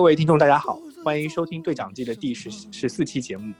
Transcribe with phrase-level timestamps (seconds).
[0.00, 3.52] 各位听众，大家好，欢迎收听《对讲机》的第十十四期节目。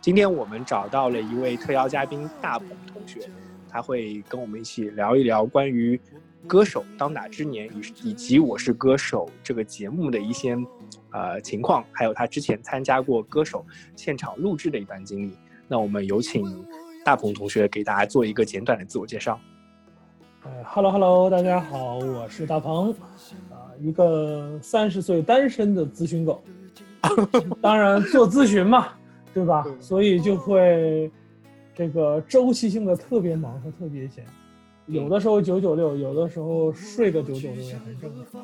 [0.00, 3.28] 今天我们找到了一位特邀嘉宾大鹏同学，
[3.68, 6.00] 他会跟我们一起聊一聊关于
[6.46, 10.56] 歌手当打之年以以及《我是歌手》这个节目的一些
[11.10, 15.36] 呃情况，还有他之前参加过歌手现场录制的一段经历。
[15.66, 16.64] 那我们有请
[17.04, 19.40] 大鹏同学给大家做一个简短的自我介绍。
[20.44, 22.94] 呃哈喽哈喽，大家好，我是大鹏。
[23.80, 26.42] 一个三十岁单身的咨询狗，
[27.62, 28.88] 当然做咨询嘛，
[29.32, 29.64] 对吧？
[29.80, 31.10] 所以就会
[31.74, 34.24] 这个周期性的特别忙和特别闲，
[34.86, 38.40] 有的时候九九六，有的时候睡个九九六也很正常。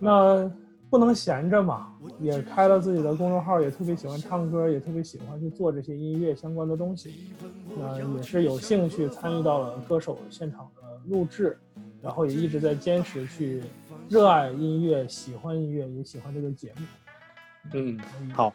[0.00, 0.50] 那
[0.90, 1.88] 不能闲着嘛，
[2.20, 7.14] 也开了自己的公众号，也特别喜欢唱歌，也特别喜欢去做这些音乐相关的东西。
[7.78, 11.56] 那也是有兴趣参与到了歌手现场的录制，
[12.02, 13.62] 然后也一直在坚持去。
[14.08, 16.86] 热爱音乐，喜欢音乐，也喜欢这个节目。
[17.72, 17.98] 嗯，
[18.34, 18.54] 好，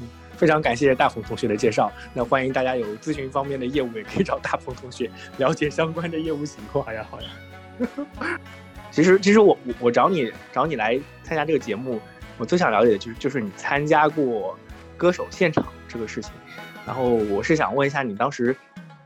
[0.00, 1.92] 嗯，非常感谢大鹏同学的介绍。
[2.14, 6.82] 那欢迎大家有咨询方面的业务，也可以找大鹏同学了解相关的业务情况。
[6.82, 7.28] 好呀，好呀。
[8.90, 12.00] 其实，其实我我我找你找你来参加这个节目，
[12.38, 14.58] 我最想了解的就是就是你参加过
[14.96, 16.32] 歌手现场这个事情。
[16.86, 18.56] 然后我是想问一下，你当时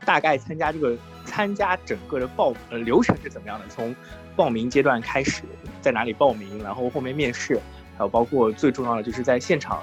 [0.05, 3.65] 大概参加这个参加整个的报呃流程是怎么样的？
[3.67, 3.93] 从
[4.35, 5.43] 报名阶段开始
[5.81, 7.59] 在哪里报名，然后后面面试，
[7.97, 9.81] 还有包括最重要的就是在现场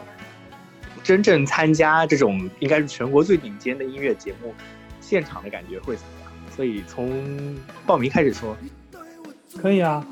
[1.02, 4.54] 真正参加这种应该是全国最顶尖的音乐节目，
[5.00, 6.32] 现场的感觉会怎么样？
[6.54, 7.56] 所以从
[7.86, 8.56] 报名开始说，
[9.56, 10.06] 可以啊。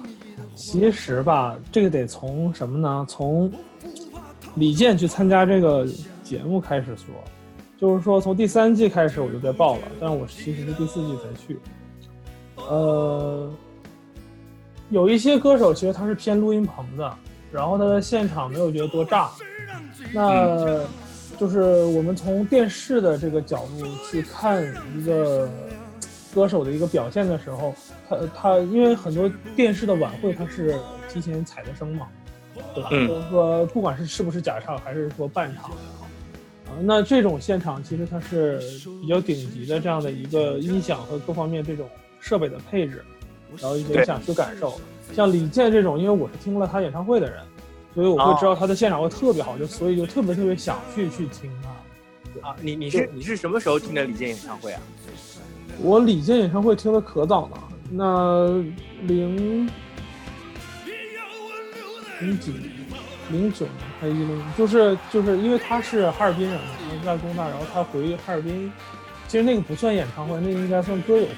[0.55, 3.05] 其实吧，这个得从什么呢？
[3.09, 3.53] 从
[4.55, 5.87] 李健去参加这个
[6.22, 7.06] 节目开始说，
[7.76, 11.59] 就是说从第三季开始我就在报了，但是我其实是第四季才去，
[12.56, 13.53] 呃。
[14.91, 17.15] 有一些歌手其实他是偏录音棚的，
[17.53, 19.31] 然后他的现场没有觉得多炸，
[20.12, 20.82] 那
[21.38, 24.65] 就是我们从电视的这个角度去看
[24.97, 25.49] 一个
[26.34, 27.75] 歌手的一个表现的时候，
[28.09, 30.75] 他他因为很多电视的晚会他是
[31.09, 32.09] 提前踩的声嘛，
[32.75, 32.91] 对吧？
[32.91, 35.70] 就是说不管是是不是假唱还是说半唱
[36.66, 38.59] 啊，那这种现场其实它是
[39.03, 41.88] 比较顶级的这样的一个音响和各方面这种
[42.20, 43.05] 设备的配置。
[43.56, 44.81] 然后一些想去感受，
[45.14, 47.41] 像李健这种，因为我是听了他演唱会的人，
[47.94, 52.48] 所以我会知道他的现场会特别好，就所以就特别特别想去去听他。
[52.48, 54.81] 啊，你你是你是什么时候听的李健演唱会啊？
[55.81, 57.58] 我李健演唱会听的可早了，
[57.91, 58.47] 那
[59.03, 59.69] 零
[62.20, 62.53] 零几
[63.31, 66.66] 零九年还是一零，就是就是因为他是哈尔滨人嘛，
[67.04, 68.72] 在工大，然后他回哈尔滨，
[69.26, 71.32] 其实那个不算演唱会，那个应该算歌友会。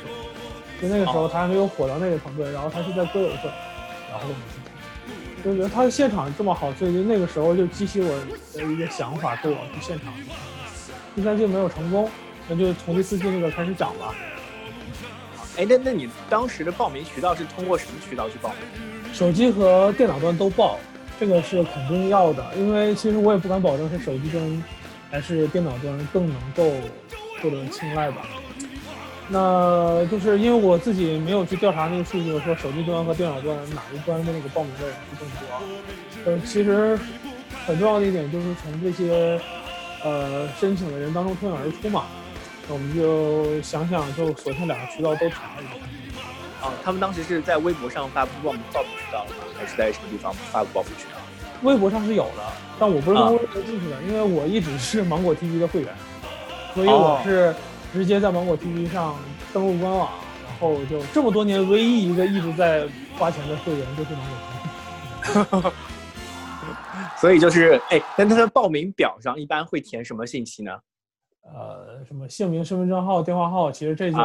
[0.80, 3.50] 就那个时候他还没有火到那个程度，然后他是在歌友会，
[4.10, 4.26] 然后
[5.44, 8.08] 就觉得他的现场这么好，所以就那个时候就激起我
[8.54, 10.12] 的一个想法，对我去现场。
[11.14, 12.08] 第三季没有成功，
[12.48, 14.14] 那就从第四季那个开始讲吧。
[15.58, 18.58] 哎，那那你当时的报名渠道是通过什么渠道去报名？
[19.12, 20.78] 手机和电脑端都报，
[21.18, 24.64] 这个是肯定要的，因为其实我也不敢保证是手机端
[25.10, 26.70] 还是电脑端更能够
[27.42, 28.22] 获得青睐吧。
[29.32, 35.46] 那就是因为我自己没有去调查那个数据，说手机端和电脑端哪一端的那个报名的人数更多。
[36.26, 36.98] 呃，其实
[37.64, 39.40] 很重要的一点就是从这些
[40.02, 42.06] 呃申请的人当中脱颖而出嘛。
[42.66, 46.66] 那我们就想想，就索性两个渠道都查一下。
[46.66, 49.30] 啊，他们当时是在微博上发布报名报名渠道吗？
[49.56, 51.20] 还是在什么地方发布报名渠道？
[51.62, 52.42] 微博上是有的，
[52.80, 55.94] 但我不是通过微博进去的，因为我一直是芒果 TV 的会员，
[56.74, 57.54] 所以我是。
[57.92, 59.16] 直接在芒果 TV 上
[59.52, 60.10] 登录官网，
[60.44, 62.88] 然后就这么多年唯一一个一直在
[63.18, 64.38] 花钱的会员就是芒果
[65.62, 65.72] TV。
[67.20, 70.78] 所以就是哎，那他的报名表上一般会填什么信息呢？
[71.42, 74.18] 呃，什么姓名、身份证号、电话号，其实这就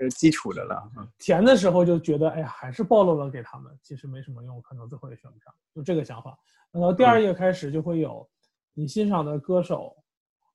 [0.00, 0.82] 是基础的了。
[1.18, 6.36] 填的时候就觉得哎呀，还是暴露了给他们，其实没什么用，可能最后也选不上，就这个想法。
[6.70, 8.26] 然后第二页开始就会有
[8.74, 9.94] 你欣赏的歌手，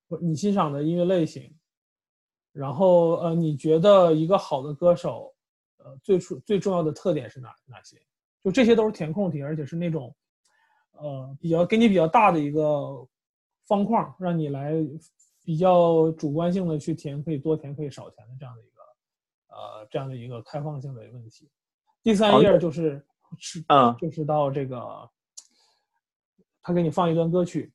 [0.08, 1.54] 或你欣赏的音乐类型。
[2.52, 5.34] 然后，呃，你觉得一个好的歌手，
[5.78, 7.96] 呃，最初最重要的特点是哪哪些？
[8.42, 10.14] 就这些都是填空题，而且是那种，
[10.92, 13.06] 呃，比较给你比较大的一个
[13.66, 14.72] 方框，让你来
[15.44, 18.82] 比较主观性的去填，可以多填，可以少填的这样的一个，
[19.54, 21.48] 呃，这样的一个开放性的问题。
[22.02, 23.04] 第三页就是
[23.38, 25.08] 是，啊，就是到这个，
[26.62, 27.72] 他给你放一段歌曲。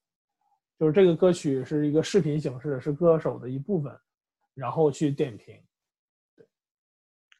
[0.79, 3.95] 就是这个歌曲是一个视频形式，是歌手的一部分，
[4.53, 5.59] 然后去点评。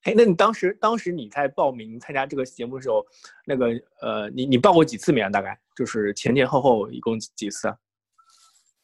[0.04, 3.06] 哎，那你当时当时你在报名参加这个节目的时候，
[3.46, 3.68] 那个
[4.02, 5.30] 呃，你你报过几次名啊？
[5.30, 7.78] 大概就是前前后后一共几次啊？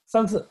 [0.06, 0.50] 三次，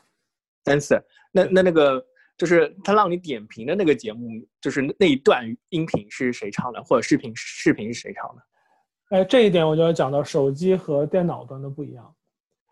[0.65, 1.03] 三次。
[1.31, 2.05] 那那那个
[2.37, 4.29] 就是他让你点评的那个节目，
[4.61, 9.17] 就是那一段音频是谁唱的，或者视频视频是谁唱的？
[9.17, 12.15] 哎，这一点我就要讲到手机和电脑端的不一样。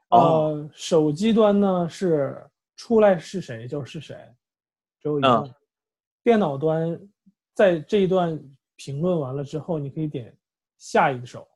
[0.10, 2.40] 呃，手机端呢是
[2.76, 4.16] 出来是谁就是谁，
[5.08, 5.56] 只有一个。
[6.24, 7.00] 电脑端。
[7.54, 8.40] 在这一段
[8.76, 10.32] 评论完了之后，你可以点
[10.78, 11.48] 下一首，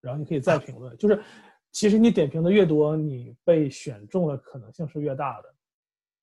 [0.00, 0.96] 然后你可以再评论。
[0.96, 1.22] 就是，
[1.70, 5.54] 其实你点评的越多，你被选中的可能性是越大的。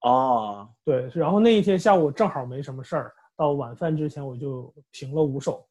[0.01, 1.09] 哦，对。
[1.15, 5.65] 然后那一天下午正好没什么事儿，到晚饭之前我就评了五首。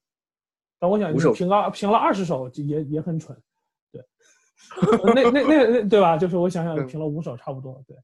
[0.79, 3.39] 但我想，评了评了二十首也也很蠢。
[3.93, 4.03] 对，
[5.15, 6.17] 那那那那对吧？
[6.17, 7.85] 就是我想想，评了五首差不多。
[7.87, 7.95] 对。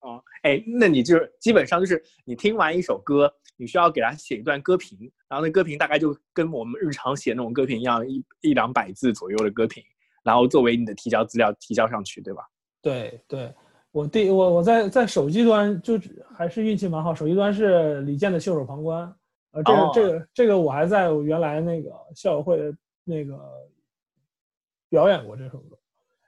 [0.00, 3.32] 哦，哎，那你就基本上就是你听完一首歌。
[3.58, 9.82] 你需要给他写一段歌评，然后那歌评大概就跟我们日常写那种歌评一样，一一两百字左右的歌评，
[10.22, 12.42] 然后作为你的提交资料提交上去，对吧？
[12.82, 13.54] 对对，
[13.92, 15.98] 我第我我在在手机端就
[16.36, 19.08] 还是运气蛮好，手机端是李健的《袖手旁观》，
[19.52, 23.40] 呃，这个这个这个我还在原来那个校友会的那个
[24.90, 25.78] 表演过这首歌，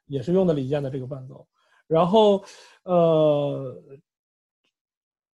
[0.06, 1.46] 也是用的李健的这个伴奏，
[1.88, 2.44] 然后
[2.84, 3.82] 呃。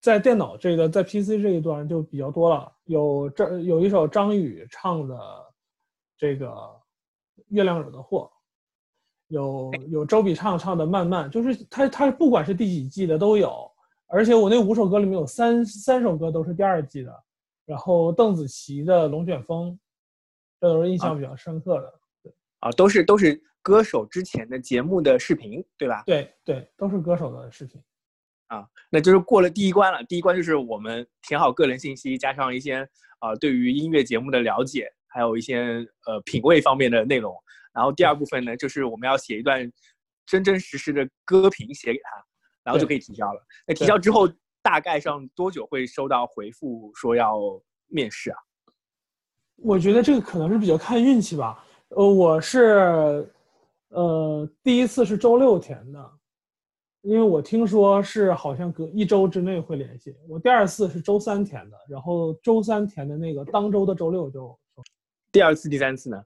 [0.04, 5.18] 在电脑这个，在 PC 这一端就比较多了，有这有一首张宇唱的
[6.18, 6.46] 这个
[7.48, 8.30] 《月亮惹的祸》，
[9.28, 13.66] 有有周笔畅唱的《慢慢》，就是他他不管是第几季的都有，
[14.08, 17.24] 而且我那五首歌里面有三三首歌都是第二季的，
[17.64, 19.72] 然后邓紫棋的《龙卷风》，
[20.60, 21.94] 这都是印象比较深刻的。
[22.22, 22.30] 对
[22.60, 26.02] 啊，都是都是歌手之前的节目的视频，对吧？
[26.04, 27.82] 对对，都是歌手的视频。
[28.48, 30.04] 啊，那就是过了第一关了。
[30.04, 32.86] 第一关就是我们填好个人信息，加上一些
[33.20, 37.34] 啊对于音乐节目的了解，还有一些呃品味方面的内容。
[37.72, 39.72] 然后第二部分呢，就是我们要写一段
[40.26, 42.10] 真真实实的歌评写给他，
[42.64, 43.40] 然后就可以提交了。
[43.66, 44.28] 那提交之后，
[44.62, 47.40] 大概上多久会收到回复说要
[47.86, 48.36] 面试啊？
[49.56, 51.64] 我觉得这个可能是比较看运气吧。
[51.88, 53.26] 呃，我是
[53.94, 56.10] 呃第一次是周六填的。
[57.06, 64.58] 因为我听说是好像隔一周之内会联系我，第二次是周三填的，然后周三填的那个当周的周六就，
[65.30, 66.24] 第二次、第三次呢？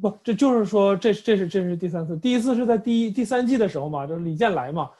[0.00, 4.92] 不，这就是说这这是这是第三次，第一次是在第一第三季的时候嘛，就是李健来嘛，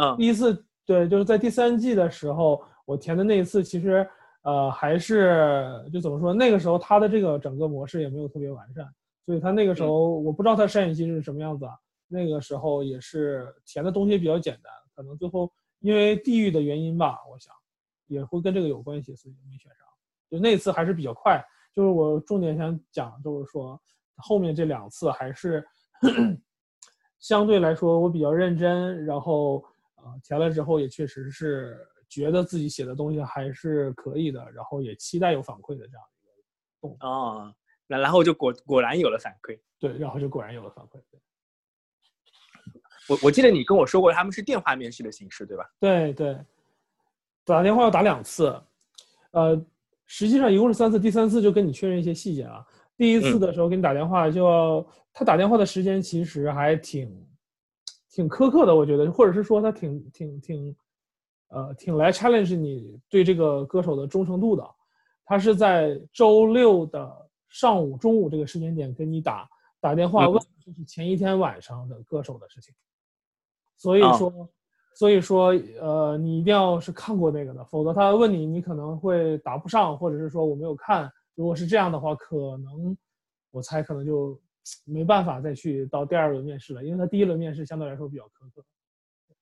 [0.00, 4.08] 嗯，第一次对，就是在第三季的时候我填的那一次，其实
[4.40, 8.88] 呃还是就怎么说，那个时候他的这个整个模式也没有特别完善，
[9.28, 11.72] 所以他那个时候我不知道他筛选机是什么样子啊。
[12.06, 17.54] 那个时候也是填的东西比较简单，可能最后因为地域的原因吧，我想
[18.06, 19.86] 也会跟这个有关系，所以没选上。
[20.30, 21.44] 就那次还是比较快，
[21.74, 23.78] 就是我重点想讲，就是说
[24.16, 25.62] 后面这两次还是
[27.20, 29.62] 相对来说我比较认真，然后
[29.96, 36.32] 啊填了之后也确实是觉得自己写的东西还是可以的，然后也期待有反馈的这样一个
[36.80, 37.54] 动作啊，
[37.88, 41.20] 那然后就果果然有了反馈，对，然后就果然有了反馈，对。
[43.08, 45.64] 我我记得你跟我说过，他们是电话面试的形式，对吧？
[45.80, 46.38] 对对，
[47.44, 48.54] 打电话要打两次，
[49.30, 49.58] 呃，
[50.04, 52.64] 实际上一共是三次，第三次就跟你确认一些细节了。
[52.98, 57.26] 第一次的时候给你打电话，就要他打电话的时间其实还挺
[58.10, 60.76] 挺苛刻的，我觉得，或者是说他挺挺挺，
[61.48, 64.68] 呃，挺来 challenge 你对这个歌手的忠诚度的。
[65.24, 69.48] 他是在周六的上午、中午这个时间点跟你打
[69.80, 72.74] 打电话问，就是前一天晚上的歌手的事情。
[73.76, 74.48] 所以说，
[74.94, 81.10] 所以说，呃，你一定要是看过那个的，否则他问你，你可能会答不上，或者是说我没有看。
[81.34, 82.96] 如果是这样的话，可能
[83.52, 84.36] 我猜可能就
[84.84, 88.64] 没办法再去到第二轮面试了，因为他第一轮面试相对来说比较苛刻。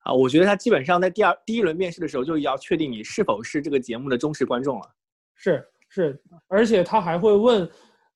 [0.03, 4.95] 啊，我觉得他基本上在第二第一轮面试的时候就要确定你是否是这个节目的忠实观众了。
[5.33, 7.67] 是是，而且他还会问，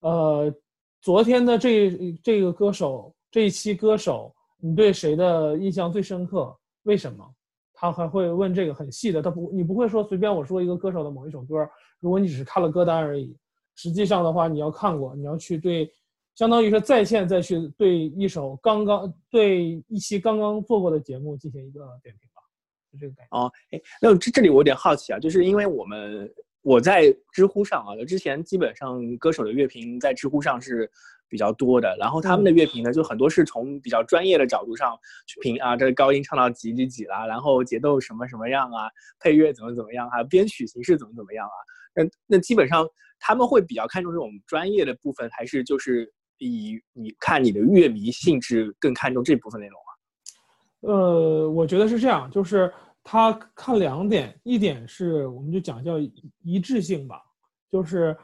[0.02, 0.54] 呃，
[1.00, 4.32] 昨天的这这个歌手这一期歌手。
[4.64, 6.56] 你对谁的印象最深刻？
[6.84, 7.28] 为什么？
[7.74, 9.20] 他还会问这个很细的。
[9.20, 11.68] 他不，你不会说随便我说一个歌手的某一首歌。
[11.98, 13.36] 如果你只是看了歌单而已，
[13.74, 15.90] 实际上的话，你要看过，你要去对，
[16.36, 22.40] 相当于是在线再去对一首刚刚对一期刚刚做过的节目进行一个点评吧，
[22.92, 23.36] 就这个感觉。
[23.36, 30.90] 哦，哎，那这这里我有点好奇啊，就是因为我们我在知乎上啊，之前基本上歌手的乐评在知乎上是
[31.28, 38.88] 比较多的，然后他们的乐评呢，就很多是从比较专业的角度上去评啊，这个高音唱到几几几啦，然后节奏什么什么样啊，
[39.18, 41.56] 配乐怎么怎么样啊，编曲形式怎么怎么样啊，
[41.94, 42.86] 那那基本上
[43.18, 49.90] 他们会比较看重这种专业的部分，还是就是以你看你的乐迷性质更看重这部分内容啊？
[50.82, 52.72] 呃，我觉得是这样，就是
[53.02, 55.98] 他看两点，一点是我们就讲叫
[56.42, 57.22] 一致性吧，
[57.70, 58.16] 就是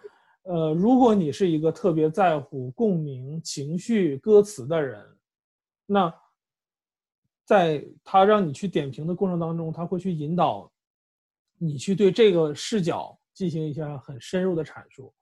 [0.42, 5.04] 呃，如果你是一个特别在乎共鸣、情绪、歌词的人，
[5.86, 6.14] 那
[7.44, 10.70] 在他让你去点评的过程当中，他会去引导
[11.58, 15.12] 你去对这个视角进行一下很深入的阐述。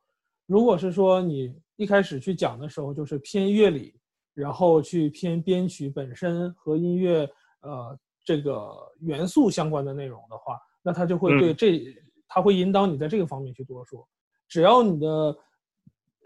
[0.47, 3.95] 如果是说你一开始去讲的时候就是偏乐理。
[4.37, 7.27] 然后去偏编曲本身和音乐
[7.61, 11.83] 呃这个元素相关的内容的话，那他就会对这
[12.27, 14.07] 他会引导你在这个方面去多说。
[14.49, 15.37] 只要你的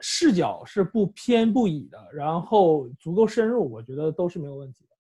[0.01, 4.91] 视角是不偏不倚的，然后足够深入，我觉得都是没有问题的。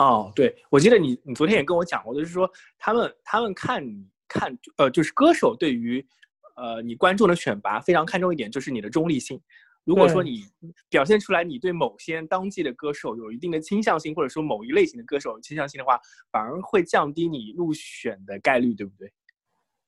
[0.00, 2.48] 哦，对，我记得你你昨天也跟我讲过，就是说
[2.78, 6.06] 他们他们看你看呃就是歌手对于
[6.54, 9.40] 呃你观众的选拔非常看重一点，就是你的中立性。
[9.84, 10.44] 如果说你
[10.88, 15.98] 表现出来你对某些当季的歌手有一定的倾向性，或者说某一类型的歌手倾向性的话，
[16.30, 19.12] 反而会降低你入选的概率，对不对？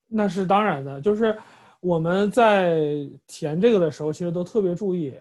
[0.09, 1.39] 那是当然的，就是
[1.81, 5.15] 我们在填这个的时候，其实都特别注意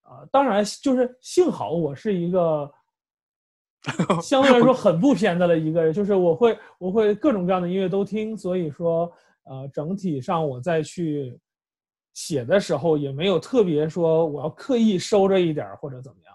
[0.00, 0.24] 啊。
[0.32, 2.72] 当然，就是幸好我是一个
[4.22, 9.12] 相对来说很不偏的了一个人，就是我会我会各种各样的音乐都听，所以说
[9.42, 11.38] 呃，整体上我再去。
[12.14, 16.34] 写的时候也没有特别说我要刻意收着一点或者怎么样，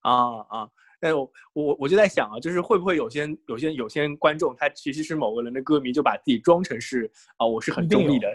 [0.00, 0.70] 啊啊！
[1.00, 8.28] 但我我我就在想啊，就是会不会有些有些有些观众他其实是某个人的歌迷，就把自己装成是啊，我是很中立的，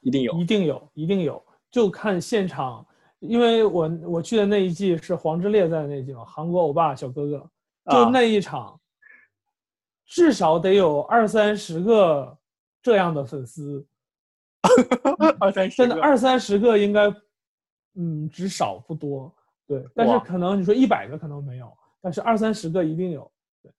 [0.00, 2.84] 一定有，一定有，一定有，就看现场，
[3.20, 7.50] 因为我我去的那一季是黄致列在的那一季嘛，韩国欧巴小哥哥，
[7.92, 8.80] 就那一场，
[10.06, 12.36] 至少得有二三十个
[12.82, 13.86] 这样的粉丝。
[15.40, 17.02] 二三十，真的二三十个应该，
[17.94, 19.34] 嗯，只少不多，
[19.66, 19.82] 对。
[19.94, 23.30] 但是可能你说一百个可能没有，但是二三十个一定有，
[23.62, 23.72] 对。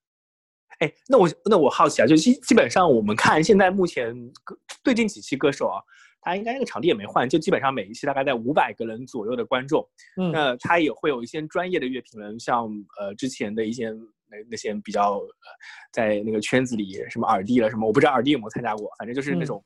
[0.79, 4.13] 哎，那我那我好奇啊，就基基本上我们看现在目前
[4.44, 5.82] 歌最近几期歌手啊，
[6.22, 13.89] 他应该那个场地也没换，就基本上每一期大概在五百个人左右的观众，嗯，那他也会有一些专业的乐评人，像呃之前的一些
[14.29, 15.22] 那那些比较
[15.91, 19.63] 在那个圈子里什么耳帝了什么，我不知道耳帝有没有参加过，反正就是那种。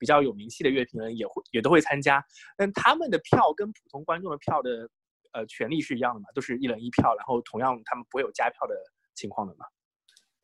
[0.00, 2.24] 比较有名气的乐评人也会也都会参加，
[2.56, 4.88] 但他们的票跟普通观众的票的
[5.32, 6.26] 呃权利是一样的嘛？
[6.34, 8.74] 都是一人一票，然后同样他们不会有加票的
[9.14, 9.66] 情况的嘛？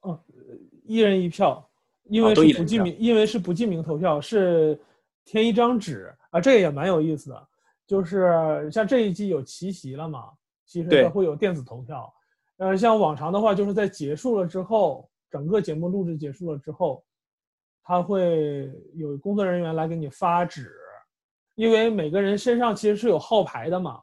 [0.02, 0.24] 嗯，
[0.84, 1.66] 一人一票，
[2.04, 4.78] 因为是不记名，因为是不记名投票，是
[5.24, 7.48] 填一张纸啊，这个也蛮有意思的。
[7.86, 10.30] 就是像这一季有奇袭了嘛，
[10.66, 12.12] 其实会有电子投票。
[12.58, 17.02] 呃，像往常的话，就是在结束了之后，整个节目录制结束了之后。
[17.86, 20.72] 他会有工作人员来给你发纸，
[21.54, 24.02] 因为每个人身上其实是有号牌的嘛。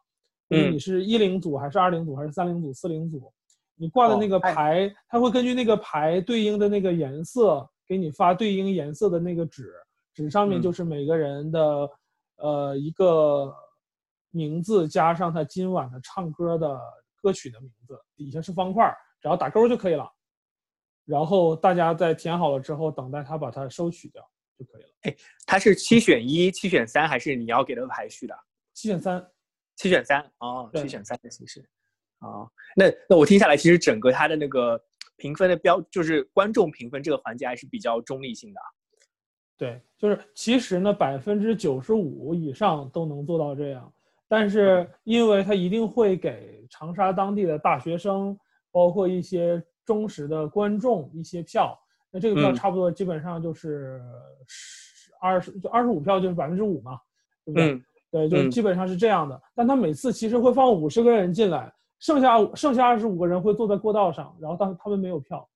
[0.50, 3.34] 嗯，你是一零组还是二零组还是三零组四零组？
[3.76, 9.74] 你挂的那个牌，他会根据那个牌对应的那个颜色给你发对应颜色的那个纸，
[10.14, 11.90] 纸上面就是每个人的
[12.38, 13.54] 呃一个
[14.32, 16.80] 名字加上他今晚的唱歌的
[17.22, 20.08] 歌曲的名字，底下是方块，只要打勾就可以了。
[21.06, 24.26] 然后大家在填好了之后，等待他把它收取掉
[24.58, 24.90] 就可以了。
[25.02, 28.34] 哎，它是七选一、七选三，还是你要给它排序的？
[28.74, 29.28] 七选三，
[29.76, 31.60] 七选三哦，七选三的形式。
[32.20, 34.82] 哦，那那我听下来，其实整个它的那个
[35.18, 38.62] 评分的标，就是观众评分这个环节还是比较中立性的。
[39.58, 43.94] 对，就是其实呢，百分之九十五以上都能做到这样，
[44.30, 48.40] 但是因为他一定会给长沙当地的大学生，
[48.72, 49.62] 包括一些。
[49.86, 51.78] 忠实的观众一些票，
[52.12, 54.02] 那这个票差不多基本上就是
[54.48, 57.00] 十二十就二十五票就是百分之五嘛，
[57.46, 57.82] 对不对？
[58.12, 59.42] 对，就基本上是这样的。
[59.56, 65.50] 但他每次其实会放五十个人进来，剩下剩下二十五个人会坐在过道上，然后当他们没有票。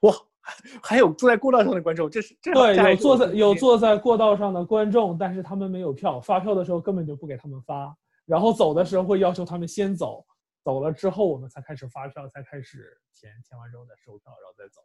[0.00, 0.12] 哇，
[0.82, 7.94] 还有坐在过道上的观众，这是这对，有坐在有坐在过道上的观众，但是他们没有票，发票的时候根本就不给他们发，
[8.26, 10.24] 然后走的时候会要求他们先走。
[10.62, 14.80] 走了之后，我们才开始发票，才开始填，填完之后再收票，然后再走。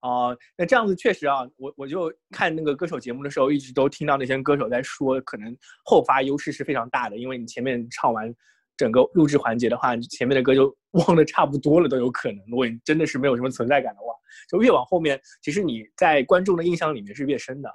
[0.00, 5.54] 哦，那这样子确实啊，我我就看那个歌手节目的时候，一直都听到那些歌手在说，可能
[5.84, 8.34] 后发优势是非常大的，因为你前面唱完
[8.76, 10.74] 整个录制环节的话，前面的歌就
[11.06, 12.42] 忘的差不多了，都有可能。
[12.48, 14.14] 如果你真的是没有什么存在感的话，
[14.48, 17.70] 就越往后面，其实你在观众的印象里面是越深的。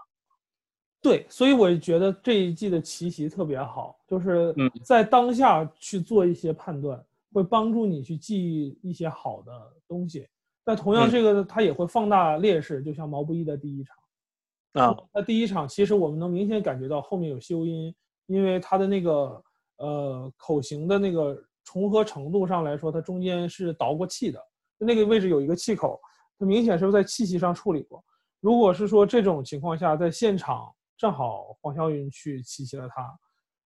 [1.06, 7.00] 对，所以我觉得这一季的奇袭特别好，就是嗯在当下去做一些判断，
[7.32, 9.52] 会帮助你去记忆一些好的
[9.88, 10.28] 东西。
[10.64, 14.84] 但同样，嗯这个它也会放大劣势，就像毛不易的第一场。
[14.84, 17.94] 啊，那第一场其实我们能明显感觉到后面有修音，
[18.26, 19.44] 因为它的那个
[19.78, 24.42] 呃口型的那个重合程度上来说，它中间是倒过气的，
[24.80, 26.02] 那个位置有一个气口，
[26.40, 28.04] 它明显是在气息上处理过。
[28.42, 33.20] 如果是说这种情况下，在现场正好黄霄云去奇袭了他，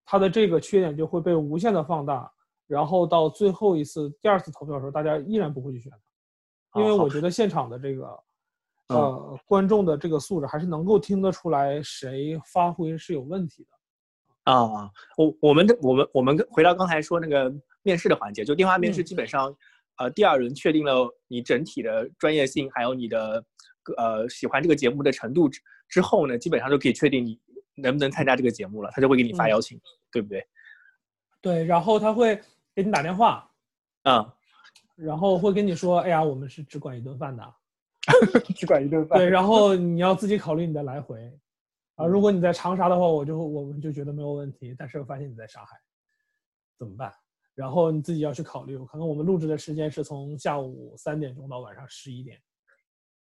[0.05, 2.31] 他的这个缺点就会被无限的放大，
[2.67, 5.91] 然后到最后一次第二次投票的时候，大家依然不会去选
[6.71, 8.05] 他，因为我觉得现场的这个
[8.87, 14.51] 嗯呃观众的这个素质还是能够听得出来谁发挥是有问题的。
[14.51, 19.55] 啊，我我们的我们我们跟回到刚才说那个面试的环节，就电话面试嗯基本上，
[19.97, 23.43] 呃，第二轮确定了你整体的专业性，还有你的
[23.97, 25.47] 呃喜欢这个节目的程度
[25.89, 27.37] 之之后呢，基本上就可以确定你
[27.75, 29.49] 能不能参加这个节目了，他就会给你发嗯。
[29.49, 29.77] 邀请，
[30.11, 30.47] 对不对？
[31.41, 32.39] 对，然后他会
[32.73, 33.51] 给你打电话，
[34.03, 34.33] 啊，
[34.95, 37.53] 然后会跟你说，哎呀，我们是只管一顿饭的，
[38.55, 39.19] 只管一顿饭。
[39.19, 41.31] 对，然后你要自己考虑你的来回，
[41.95, 45.77] 啊，如果你在长沙的话，我就我们就觉得没有问题，但是我发现你在上海，
[46.77, 47.13] 怎么办？
[47.55, 52.39] 然后你自己要去考虑，可能我们录制的时间是从下午三点钟到晚上十一点，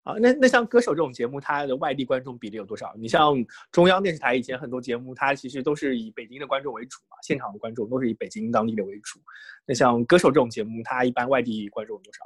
[0.04, 2.94] 啊，那那像歌手这种节目，它的外地观众比例有多少？
[2.96, 3.34] 你像
[3.72, 9.18] 中央电视台以前很多节目，它其实都是以北京的观众为主嘛，现场的观众都是以北京当地的为主。
[9.66, 12.24] 那像歌手这种节目，它一般外地观众有多少？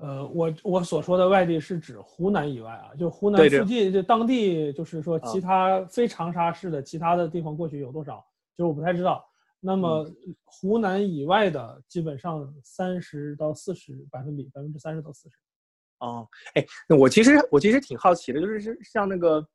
[0.00, 8.24] 呃，我我所说的外地是指湖南以外啊，就湖南附近，就当地，就是说啊其他非长沙市的其他的地方过去有多少，
[8.56, 9.28] 就是我不太知道。
[9.60, 15.36] 那么嗯湖南以外的，基本上三十到四十百分比，百分之三十到四十。
[15.98, 19.46] 哦，哎，那我其实我其实挺好奇的，就是是像那个，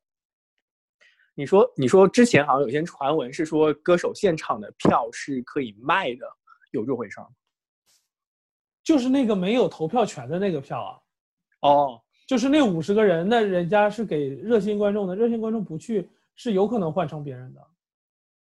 [1.34, 6.26] 你说你说之前好像有些传闻是说歌手现场的票是可以卖的，
[6.72, 7.30] 有这回事儿吗？
[8.82, 11.00] 就是那个没有投票权的那个票啊，
[11.68, 17.66] 哦，就是那五十个人，那人家是给热心观众的，热心观众不去是有可能换成别人的，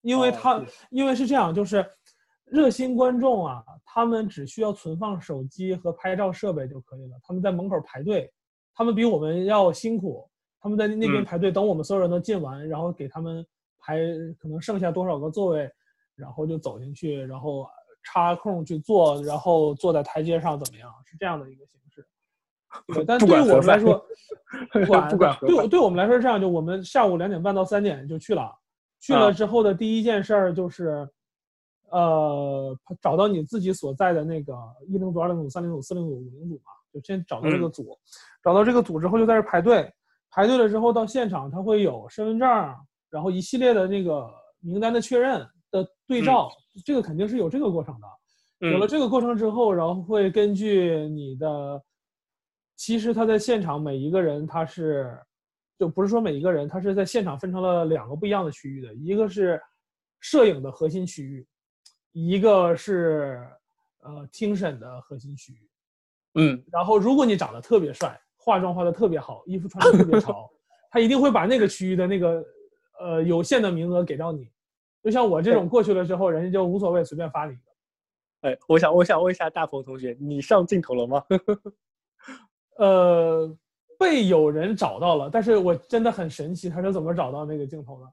[0.02, 1.90] 因为哦他、是因为是这样，就是
[2.46, 8.32] 热心观众啊，他们只需要存放手机和拍照设备就可以了，他们在门口排队，
[8.76, 10.30] 他们比我们要辛苦，
[10.60, 13.46] 他们在那边嗯排队，等我们所有人都进完，然后给他们
[13.80, 13.98] 排
[14.40, 15.70] 可能剩下多少个座位，
[16.16, 17.68] 然后就走进去，然后
[18.04, 20.92] 插空去坐，然后坐在台阶上怎么样？
[21.06, 22.06] 是这样的一个形式。
[22.94, 24.06] 对，但 对于我们来说，
[24.72, 28.52] 不管不管对我对我们来说是这样，就我们下午两点半到三点就去了，
[29.00, 31.08] 去了啊之后的第一件事儿就是，
[31.94, 34.52] 呃，找到你自己所在的那个
[34.88, 37.96] 一零组、二零组、三零组、四零组、五零组嘛，就先找到这个嗯组，
[38.44, 39.88] 找到这个组之后就在这排队，
[40.32, 42.50] 排队了之后到现场，他会有身份证，
[43.12, 44.28] 然后一系列的那个
[44.60, 46.50] 名单的确认的对照，
[46.84, 48.08] 这个肯定是有这个过程的。
[48.72, 51.80] 有了嗯这个过程之后，然后会根据你的，
[52.76, 55.16] 其实他在现场每一个人他是，
[55.78, 59.62] 就不是说每一个人，他是在现场分成了两个不一样的区域的，一个是
[60.22, 61.46] 摄影的核心区域，
[62.14, 63.46] 一个是
[64.00, 65.70] 呃听审的核心区域。
[66.36, 70.50] 嗯然后如果你长得特别帅，化妆化的特别好，衣服穿的特别潮，
[70.90, 72.44] 他一定会把那个区域的那个
[73.00, 74.50] 呃有限的名额给到你。
[75.04, 78.50] 就像我这种过去了之后，人家就无所谓，随便发你一个。
[78.50, 81.24] 哎，我想我想问一下大鹏同学，你上镜头了吗？
[82.78, 83.58] 呃，
[84.00, 88.12] 被有人找到了，但是我真的很神奇，他是怎么找到那个镜头的？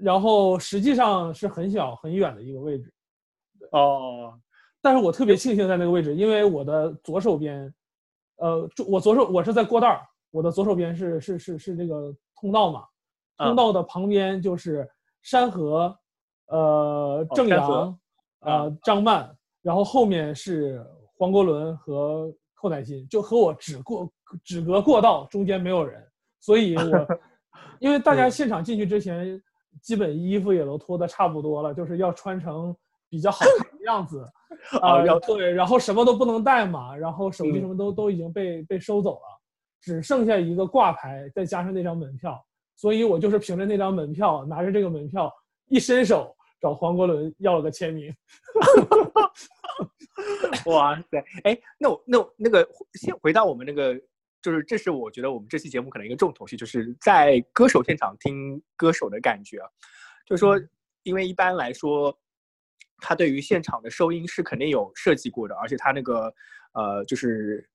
[0.00, 2.92] 然后实际上是很小很远的一个位置，
[3.72, 4.38] 哦，
[4.80, 7.72] 但是我特别庆幸在那个位置，因为我的左手边，
[8.36, 10.00] 呃，就我左手我是在过道儿，
[10.30, 12.84] 我的左手边是是是是那个通道嘛，
[13.36, 13.46] 啊。
[13.46, 14.88] 通道的旁边就是
[15.22, 15.96] 山河，
[16.46, 17.98] 呃，郑山河
[18.46, 20.84] 阳，呃，张曼，然后后面是
[21.16, 24.10] 黄国伦和寇乃馨，就和我只过
[24.44, 26.02] 只隔过道，中间没有人，
[26.40, 27.06] 所以我
[27.80, 28.30] 因为大家嗯。
[28.30, 29.40] 现场进去之前，
[29.82, 32.74] 基本衣服也都脱的差不多了，就是要穿成
[33.08, 34.28] 比较好看的样子，
[34.82, 37.60] 啊、然后对，然后什么都不能带嘛，然后手机嗯。
[37.60, 39.40] 什么都、都已经被被收走了，
[39.80, 42.42] 只剩下一个挂牌，再加上那张门票，
[42.76, 45.32] 所以我就是凭着那张门票，拿着这个门票
[45.68, 48.12] 一伸手找黄国伦要了个签名。
[50.66, 53.94] 哇塞，哎，那我那我那个先回到我们那个，
[54.42, 59.68] 就是这是我觉得我们这期节目可能一个重头戏，就是在歌手现场听歌手的感觉啊，
[60.26, 60.60] 就是说，
[61.04, 62.16] 因为一般来说，
[63.00, 66.32] 他对于现场的收音是肯定有设计过的，而且他那个
[66.72, 67.68] 呃，就是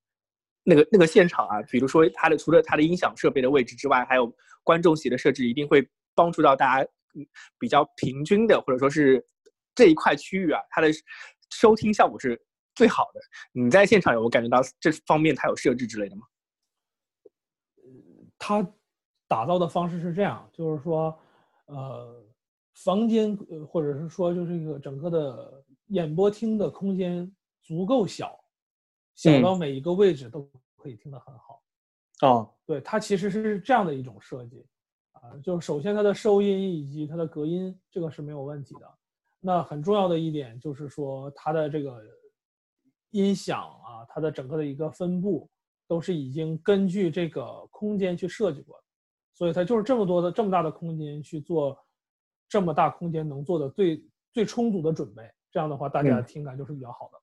[0.64, 4.34] 那个那个现场啊，比如说他的除了他的音响设备的位置之外，还有
[4.64, 6.90] 观众席的设置，一定会帮助到大家
[7.58, 9.26] 比较平均的，或者说是
[9.76, 10.90] 这一块区域啊，它的
[11.52, 12.40] 收听效果是
[12.76, 13.20] 最好的。
[13.52, 16.22] 你在现场有感觉到这方面它有设置之类的吗？
[18.38, 18.66] 它
[19.28, 21.18] 打造的方式是这样，就是说，
[21.66, 22.24] 呃，
[22.74, 27.32] 房间呃或者是说就是一个整个的演播厅的空间
[27.62, 28.44] 足够小，
[29.16, 31.62] 小到每一个位置都可以听得很好。
[32.22, 34.66] 哦，对，它其实是这样的一种设计，
[35.12, 38.90] 啊，就是首先它的收音以及它的隔音这个是没有问题的。
[39.40, 42.02] 那很重要的一点就是说它的这个
[43.12, 45.50] 音响啊，它的整个的一个分布
[45.86, 48.84] 都是已经根据这个空间去设计过的，
[49.34, 51.78] 所以它就是这么多的这么大的空间去做
[52.48, 57.20] 这么大空间能做的最最充足的准备，这样的话大家的听感就是比较好的。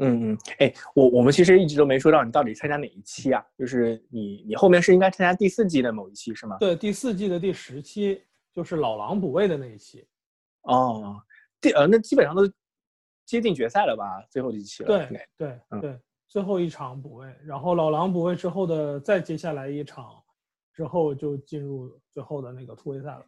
[0.00, 3.44] 嗯嗯，哎，我我们其实一直都没说到你到底参加哪一期啊？
[3.58, 6.56] 就是你你后面是应该参加第四季的某一期是吗？
[6.60, 8.22] 对，第四季的第十期
[8.52, 10.06] 就是老狼补位的那一期。
[10.62, 11.20] 哦，
[11.60, 12.48] 第呃，那基本上都
[13.26, 14.24] 接近决赛了吧？
[14.30, 14.86] 最后一期了。
[14.86, 20.22] 对对对，最后一场补位，然后老狼补位之后的再接下来一场
[20.72, 23.26] 之后就进入最后的那个突围赛了。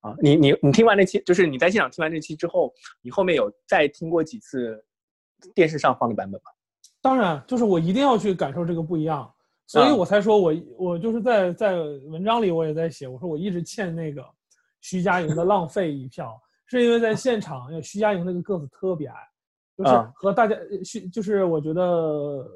[0.00, 4.82] 啊，你你你听完那期，就是你在现场听完这期之后，你后面有再听过几次？
[5.54, 6.50] 电视上放的版本吗？
[7.02, 9.30] 当然，就是我一定要去感受这个不一样，
[9.66, 14.24] 所以我才说我我就是在在文章里我也在写，我说我一直欠那个
[14.80, 19.14] 徐佳莹的浪费一票，是因为在现场，徐佳莹那个个子特别矮，
[19.76, 22.50] 就是和大家徐就是我觉得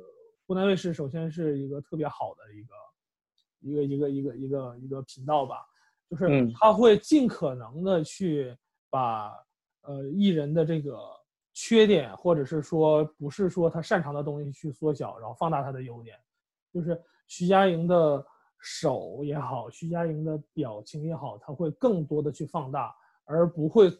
[0.46, 5.56] 湖南卫视首先是一个特别好的一个一个一个一个一个一个频道吧，
[6.10, 8.54] 就是他会尽可能的去
[8.90, 9.32] 把
[9.82, 10.98] 呃艺人的这个。
[11.52, 16.16] 缺点，或者是说不是说他擅长的东西去缩小，然后放大他的优点，
[16.72, 18.24] 就是徐佳莹的
[18.60, 22.94] 手也好，徐佳莹的表情也好，他会更多的去放大，
[23.24, 23.90] 而不会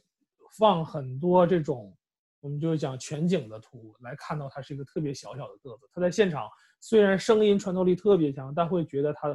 [0.56, 1.94] 放很多这种，
[2.40, 5.90] 我们就是讲全景的图来看到他是一个特别小小的个子。
[5.92, 6.48] 他在现场
[6.80, 9.28] 虽然声音穿透力特别强，但会觉得他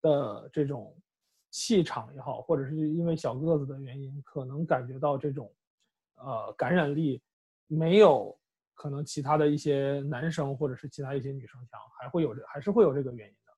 [0.00, 0.96] 的这种
[1.52, 5.48] 气场也好，或者是因为小个子的原因，可能感觉到这种
[6.16, 7.22] 呃感染力。
[7.68, 8.38] 没有
[8.74, 13.52] 可能其他的一些男生或者是其他一些女生强，还会有这还是会有这个原因的。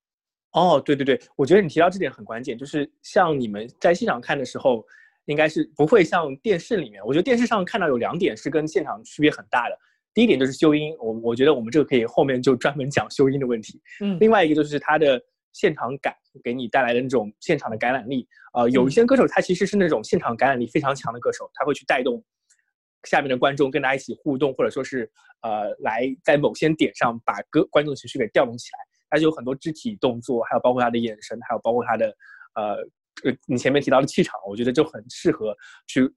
[0.52, 4.86] 哦，对对对，我觉得你提到这点很关键，就是像你们在现场看的时候，
[5.24, 7.04] 应该是不会像电视里面。
[7.04, 9.76] 我觉得电视上看到有两点是跟现场区别很大的。
[10.12, 13.82] 第一点就是修音，我我觉得我们这个可以后面就专门讲修音的问题。
[14.00, 14.16] 嗯。
[14.20, 15.20] 另外一个就是它的
[15.54, 18.28] 现场感给你带来的那种现场的感染力。
[18.52, 22.22] 呃，有一些歌手他其实是那种现场感染力非常强的歌手，他会去带动。
[23.04, 25.10] 下面的观众跟大家一起互动，或者说是
[25.42, 28.78] 呃，来在某些点上把歌观众情绪给调动起来，
[29.10, 32.16] 他就有很多肢体动作，还有包括他的眼神，还有包括他的
[32.54, 32.76] 呃
[33.24, 35.54] 呃，你前面提到的气场，我觉得就很适合
[35.86, 36.10] 去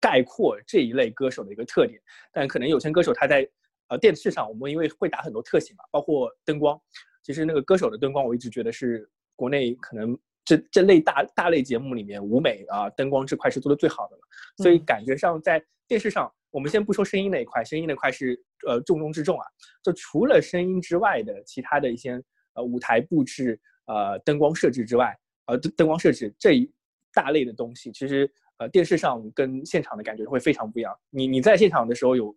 [0.00, 2.00] 概括这一类歌手的一个特点。
[2.32, 3.48] 但可能有些歌手他在
[3.86, 6.76] 呃电视上，我们因为会打很多特写嘛，包括灯光，
[7.30, 10.18] 其实那个歌手的灯光，我一直觉得是国内可能。
[10.42, 14.22] 这这类大大类节目里面，舞美啊，灯光这块是做的最好的了，
[14.56, 19.46] 所以感觉上在电视上，我们先不说声音那一块，声音那块是呃重中之重啊。
[19.84, 22.20] 就除了声音之外的其他的一些
[22.54, 25.16] 呃舞台布置、呃灯光设置之外，
[25.46, 26.68] 呃灯光设置这一
[27.12, 28.28] 大类的东西，其实
[28.60, 30.94] 呃电视上跟现场的感觉会非常不一样。
[31.10, 32.34] 你你在现场的时候有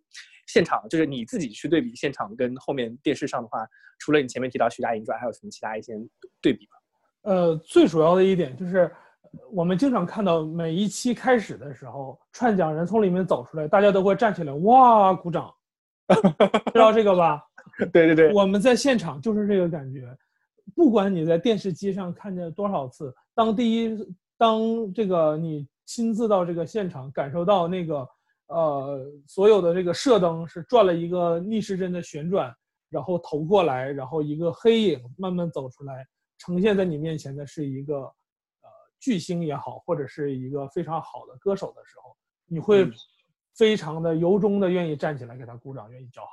[0.48, 3.66] 现场，就是你自己去对比现场跟后面电视上的话，
[3.98, 5.94] 除了你前面提到徐佳莹之外，还有什么其他一些
[6.40, 7.30] 对比吗？
[7.30, 8.90] 呃，最主要的一点就是，
[9.52, 15.52] 我们经常看到每一期开始的时候，串讲人从里面走出来，大家都会站起来，哇，鼓掌，
[16.72, 17.42] 知道这个吧？
[17.92, 20.02] 对对对，我们在现场就是这个感觉，
[20.74, 23.96] 不管你在电视机上看见多少次，当第一，
[24.36, 28.08] 当这个你亲自到这个现场，感受到那个
[28.46, 32.54] 呃，所有的这个射灯是转了一个逆时针的旋转，
[32.90, 36.06] 然后投过来，然后一个黑影慢慢走出来。
[36.38, 38.68] 呈现在你面前的是一个，呃，
[39.00, 42.14] 巨星也好，或者是一个非常好的歌手的时候，
[42.46, 42.90] 你会
[43.54, 46.30] 非常的由衷的愿意站起来给他鼓掌，愿意叫好，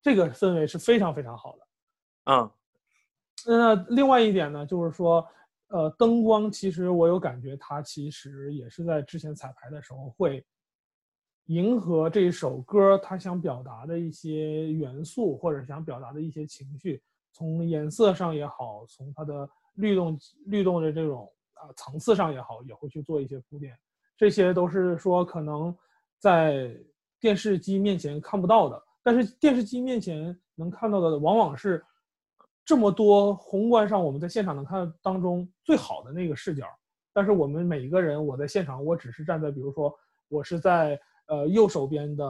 [0.00, 1.66] 这个氛围是非常非常好的。
[2.24, 2.50] 嗯，
[3.46, 5.26] 那另外一点呢，就是说，
[5.72, 10.44] 呃，灯光其实我有感觉，它其实也是在之前彩排的时候会
[11.46, 17.02] 迎合这首歌它想表达的一些元素，或者想表达的一些情绪。
[17.32, 23.74] 从颜色上也好，从它的律动律动的这种啊层次上也好，也会去做一些铺垫。
[24.14, 25.74] 这些都是说可能
[26.18, 26.76] 在
[27.18, 31.82] 电视机面前看不到的，但是电视机面前能看到的，往往是
[32.72, 36.66] 这么多宏观上我们在现场能看当中最好的那个视角，
[37.12, 39.94] 但是我们每一个人，我在现场，我只是站在，比如说
[40.28, 42.24] 我是在呃右手边的，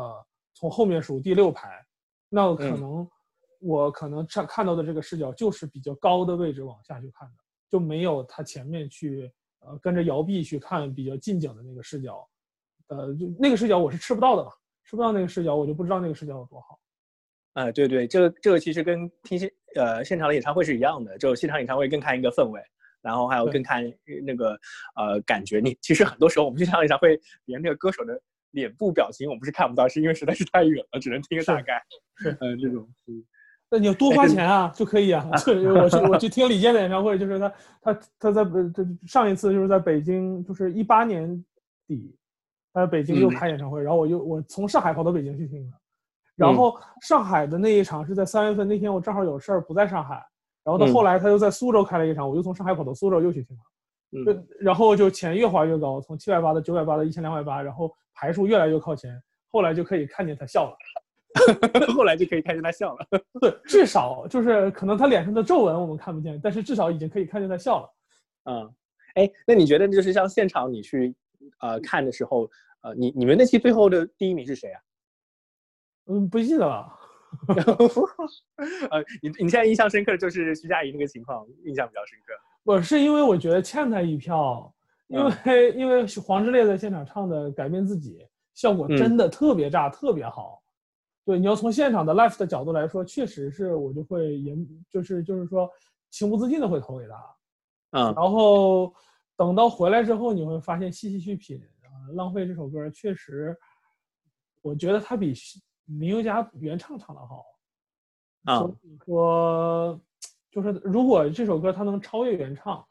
[0.52, 1.81] 从后面数第六排，
[2.28, 3.09] 那可能
[3.61, 7.35] 我可能看看到的这个视角就是比较高的位置往下去看的，
[7.70, 12.28] 就没有他前面去呃跟着摇臂去看比较近景的那个视角，
[12.88, 14.50] 呃，就那个视角我是吃不到的嘛，
[14.83, 16.81] 吃不到那个视角，我就不知道那个视角有多好。
[17.54, 22.60] 啊，对对，这个这个其实跟听现呃现场的演唱会是一样的，就现场演唱会更看一个氛围，
[23.02, 23.84] 然后还有更看
[24.24, 24.58] 那个
[24.96, 25.60] 呃感觉。
[25.60, 28.18] 你其实很多时候我们现场演唱会连那个歌手的
[28.52, 31.82] 脸部表情我们是看不到，是因为实在是太远了，只能听个大概。
[32.16, 32.88] 是，嗯，这种。
[33.70, 35.26] 那你要多花钱啊就可以啊。
[35.32, 37.48] 我去我去听李健的演唱会，就是他
[37.80, 41.42] 他他在这上一次就是在北京，就是一八年
[41.86, 42.14] 底，
[42.72, 45.76] 他在北京又开演唱会，然后我又我从上海跑到北京去听的。
[46.42, 50.14] 然后上海的那一场是在三月份那天，我正好有事儿不在上海。
[50.64, 53.62] 然后到后来他又在苏州开了一场，我就从上海跑到苏州又去听了。
[54.33, 59.20] 嗯，然后就钱越花越高，从七百八的、九百八的、一千两百八，然后排数越来越靠前。
[59.48, 60.76] 后来就可以看见他笑了，
[61.94, 63.07] 后来就可以看见他笑了。
[63.40, 67.88] 对，至少就是可能他脸上的皱纹我们看不见，但是至少已经可以看见他笑了。
[68.44, 68.74] 嗯，
[69.14, 71.14] 哎，那你觉得就是像现场你去
[71.61, 72.48] 呃看的时候，
[72.83, 74.81] 呃，你你们那期最后的第一名是谁啊？
[76.06, 76.98] 嗯，不记得了。
[78.90, 82.34] 呃，你你现在印象深刻的就是徐佳莹那个情况，印象比较深刻。
[82.62, 84.70] 我是因为我觉得欠他一票，
[85.08, 88.18] 因为因为黄致列在现场唱的《改变自己》，
[88.54, 90.62] 效果真的特别炸，特别好。
[91.24, 94.54] 对，你要从现场的 live 的角度来说，确实是我就会也
[94.90, 95.70] 就是就是说
[96.10, 97.14] 情不自禁的会投给他。
[97.92, 98.92] 嗯，然后
[99.36, 101.58] 等到回来之后，你会发现细细去品，
[102.14, 103.56] 《浪费》这首歌确实，
[104.60, 105.32] 我觉得它比。
[105.87, 107.45] 林宥嘉原唱唱的好，
[108.45, 108.71] 啊，
[109.05, 110.01] 说
[110.51, 112.85] 就是如果这首歌它能超越原唱，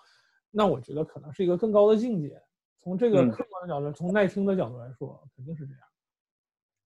[0.52, 2.40] 那我觉得可能是一个更高的境界。
[2.80, 5.82] 从这个客观的角度，从耐听的角度来说，肯定是这样。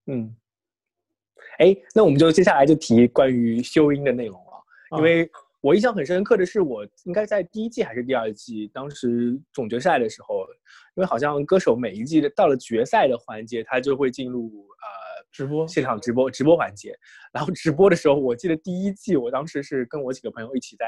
[0.06, 0.36] 嗯，
[1.58, 10.46] 哎，那我们就接下来就提关于修音的内容了，因为我印象很深刻的是，我应该在第一季还是第二季，当时总决赛的时候，
[10.94, 15.05] 因为好像歌手每一季的到了决赛的环节，他就会进入呃。
[15.36, 15.68] 直播。
[15.68, 16.98] 现场直播直播环节，
[17.30, 20.86] 然后直播的时候，我记得第一季我当时是跟我几个朋友一起在，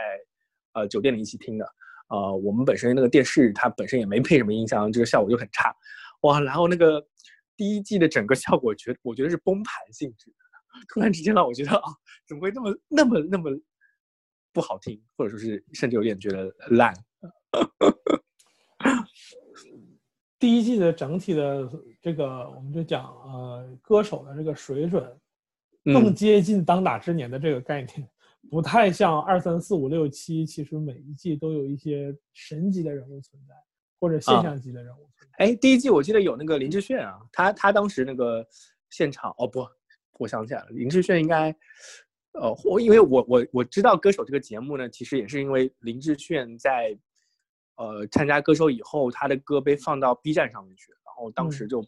[0.72, 1.70] 呃酒店里一起听的，
[2.08, 5.70] 呃我们本身那个电视它本身也没配什么音箱，这个效果就很差，
[6.22, 7.06] 哇，然后那个
[7.58, 10.32] 第一季的整个效果觉我觉得是崩盘性质，
[10.88, 11.92] 突然之间让我觉得啊
[12.26, 13.50] 怎么会那么那么那么
[14.54, 16.94] 不好听，或者说是甚至有点觉得烂。
[20.38, 21.68] 第一季的整体的
[22.00, 25.04] 这个，我们就讲呃，歌手的这个水准，
[25.84, 28.08] 更接近当打之年的这个概念，
[28.48, 30.46] 不太像二三四五六七。
[30.46, 33.54] 其实每一季都有一些神级的人物存在，
[33.98, 35.44] 或者现象级的人物存在。
[35.44, 38.46] 哎，第一季我记得有那个林志炫啊，他他当时那个
[38.90, 39.66] 现场哦不，
[40.20, 41.50] 我想起来了，林志炫应该，
[42.34, 46.96] 呃，我因为我我我知道歌手这个节目呢，其实也是因为林志炫在。
[47.78, 51.82] 呃，参加歌手以后，他的歌被放到 B 站上面去，然后当时就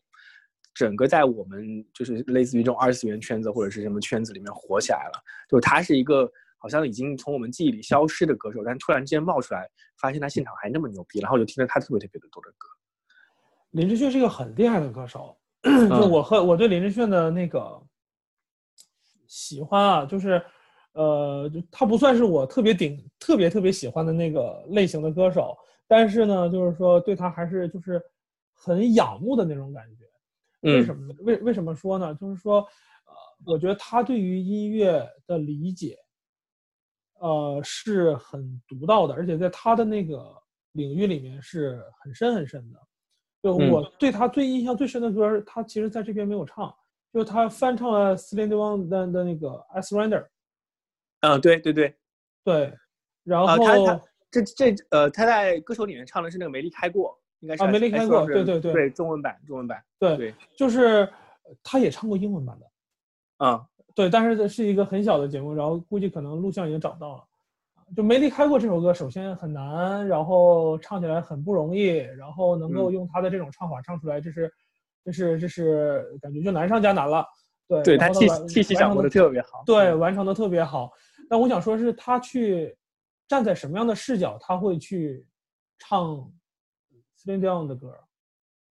[0.72, 5.20] 整个在我们就是类似于这种二次元圈子或者是什么圈子里面火起来了。
[5.48, 12.68] 就他是一个好像已经从我们记忆里消失的歌手，但突然之间冒出来，发现他现场还那么牛逼，然后就听了他特别特别的多的歌。
[13.72, 17.82] 林志炫是一个很厉害的歌手，就我和我对林志炫的那个
[19.26, 20.40] 喜欢啊，就是。
[20.92, 25.56] 呃，就他不算是我特别顶、特别特别喜欢的那个类型的歌手，
[25.90, 28.00] 但是呢，就是说对他还是就是
[28.54, 30.04] 很仰慕的那种感觉。
[30.60, 31.14] 为什么呢？
[31.22, 32.14] 为为什么说呢？
[32.14, 33.12] 就是说，呃，
[33.44, 35.98] 我觉得他对于音乐的理解，
[37.18, 40.32] 呃，是很独到的，而且在他的那个
[40.72, 42.80] 领域里面是很深很深的。
[43.42, 46.72] 就我对他最印象最深的歌，他其实在这边没有唱，
[47.12, 50.22] 就是他翻唱了 Celine Dion 的的那个《I Surrender》。
[51.22, 51.96] 嗯，对对对，
[52.44, 52.72] 对，
[53.24, 54.00] 然后他他
[54.30, 61.08] 这这呃，他在歌手里面唱的是那个没离开过，应该是啊，没离开过，对对对，对中文版中文版，对对，就是
[61.62, 67.24] 他也唱过英文版的，啊，对，但是这是一个很小的节目，然后估计可能录像已经找到了，
[67.96, 74.52] 就没离开过这首歌，首先很难，然后唱起来很不容易，然后能够用他的这种唱法唱出来，这是
[75.04, 77.26] 这是这是感觉就难上加难了，
[77.66, 80.92] 对，对他气气息掌握的特别好，对，完成的特别好。
[81.28, 82.76] 但我想说，是他去
[83.30, 85.24] 站在什么样的视角，他会去
[85.78, 86.28] 唱
[87.16, 87.96] Celine Dion 的歌，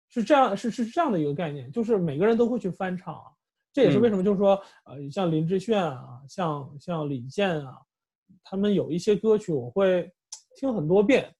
[0.09, 3.31] 是这样，是是这样的一个概念，就是每个人都会去翻唱啊，
[3.71, 7.77] 这也是为什么，就是说，呃，像林志炫啊，像像李健啊，
[8.43, 10.11] 他们有一些歌曲我会
[10.57, 11.33] 听很多遍，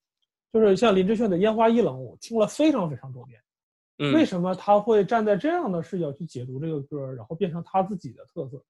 [0.54, 3.38] 就是像林志炫的《烟花易冷》，我听了非常非常多遍。
[3.98, 8.64] 嗯，为什么他会站在这样的视角去解读这个歌，然后变成他自己的特色？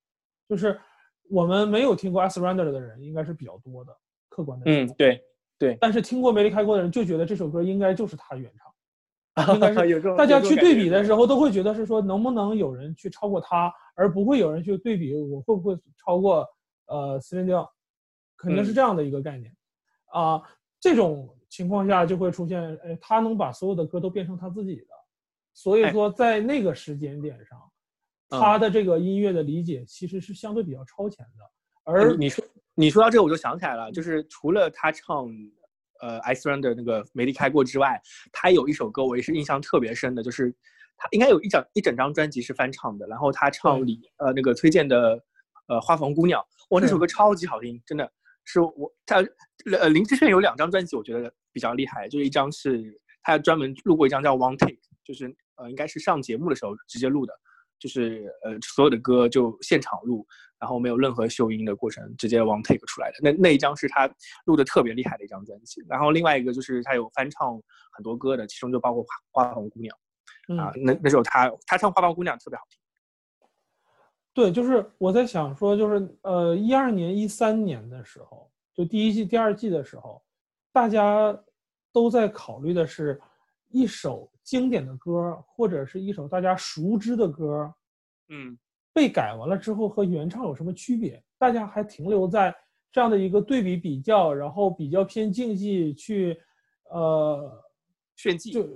[0.47, 0.81] 就是
[1.29, 3.95] 我们没有听过《I Surrender》的人应该是比较多的，
[4.29, 4.65] 客观的。
[4.67, 5.21] 嗯，对
[5.57, 5.77] 对。
[5.81, 8.51] 但是听过《没离开过》的人就觉得这首歌应该就是他原
[9.35, 16.47] 唱， 应该是大家去对比的的时候都会觉得是说能不能有人去超过他，而不会有人去对比我会不会超过
[16.87, 17.67] 呃 e Dion，
[18.37, 18.75] 肯定是嗯。
[18.75, 19.53] 这样的一个概念。
[20.11, 20.41] 啊、
[20.79, 24.87] 这种情况下就会出现，哎，他能把所有的歌都变成他自己的，
[25.53, 25.91] 所以哎。
[25.91, 27.59] 说在那个时间点上，
[28.29, 28.39] 嗯。
[28.39, 31.45] 他的这个音乐的理解其实是相对比较超前的，
[31.83, 32.43] 而你你说
[32.79, 35.27] 你说到这个，我就想起来了，就是除了他唱
[35.99, 40.49] 呃《I Surrender》那个没离开过之外，他有一首歌我也是印象特别深的，就是
[40.95, 45.21] 他应该有一整一整张专辑是翻唱的，然后他唱对李呃那个崔健的
[45.67, 48.09] 呃《花房姑娘》，哇，那首歌超级好听，真的
[48.45, 49.17] 是我他
[49.77, 54.71] 呃林志炫有两张专辑，我觉得比较厉害，就是一张是他专门录过一张叫《One Take》，
[55.03, 57.33] 就是呃应该是上节目的时候直接录的。
[57.77, 60.27] 就是呃，所有的歌就现场录，
[60.59, 63.17] 然后没有任何修音的过程，直接 one take 出来的。
[63.21, 64.09] 那那一张是他
[64.45, 65.81] 录的特别厉害的一张专辑。
[65.87, 67.59] 然后另外一个就是他有翻唱
[67.91, 69.97] 很多歌的，其中就包括《花花房姑娘》
[70.59, 72.79] 啊，嗯，那那首他他唱《花房姑娘》特别好听。
[74.33, 80.21] 对，就是我在想说，就是呃，一二年、一三年的时候，就第一季、第二季的时候，
[80.71, 81.37] 大家
[81.91, 83.19] 都在考虑的是
[83.69, 87.73] 一首经典的歌，或者是一首大家熟知的歌，
[88.29, 88.57] 嗯
[88.99, 91.23] 被改完了之后和原唱有什么区别？
[91.37, 92.53] 大家还停留在
[92.91, 96.37] 这样的一个对比比较，然后比较偏竞技去，
[96.91, 97.49] 呃，
[98.17, 98.67] 炫技就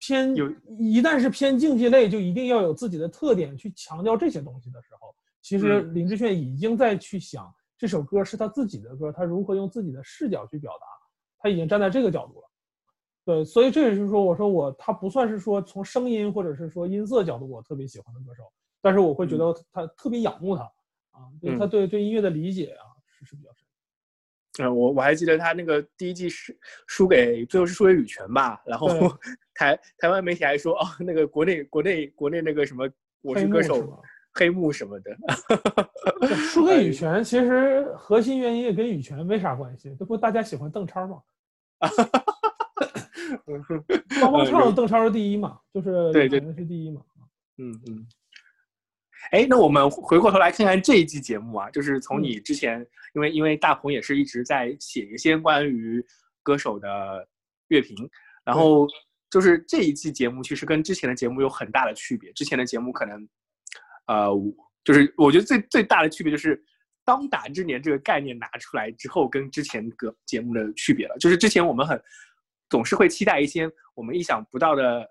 [0.00, 10.86] 偏有一旦是偏竞技类，就一定要有自己的特点去强调这些东西的时候，其实嗯林志炫已经在去想这首歌是他自己的歌，他如何用自己的视角去表达，
[11.38, 12.50] 他已经站在这个角度了。
[13.24, 18.42] 对，所以这也是说，我说我他不算是说从声音或者是说音色角度我特别喜欢的歌手，
[18.80, 20.62] 但是我会觉得他特别仰慕他
[21.10, 23.66] 啊，就是他嗯对对音乐的理解啊是是比较深。
[24.66, 28.88] 嗯，我我还记得他那个第一季是输给最后是输给羽泉吧，然后
[29.54, 32.88] 台台湾媒体还说哦，那个国内国内国内那个什么
[33.22, 34.02] 我是歌手
[34.34, 35.16] 黑幕什么的，
[36.36, 41.22] 输 给羽泉，其实核心原因也跟羽泉没啥关系，这不大家喜欢邓超嘛？
[44.20, 47.02] 帮帮唱邓超是第一嘛，就是对是第一嘛。
[47.58, 48.06] 嗯嗯。
[49.30, 56.04] 哎，那我们回过头来看看这一季节目啊，就是从嗯你之前，因为因为大鹏也是一直在写一些关于
[56.42, 57.28] 歌手的
[57.68, 57.96] 乐评，
[58.44, 58.88] 然后
[59.30, 62.32] 就是这一季节目其实跟之前的节目有很大的区别。
[62.32, 63.28] 之前的节目可能，
[64.06, 64.52] 呃，我
[64.82, 66.60] 就是我觉得最最大的区别就是
[67.04, 71.16] “当打之年”这个概念拿出来之后，跟之前个节目的区别了。
[71.18, 72.02] 就是之前我们很
[72.68, 75.06] 总是会期待一些我们意想不到的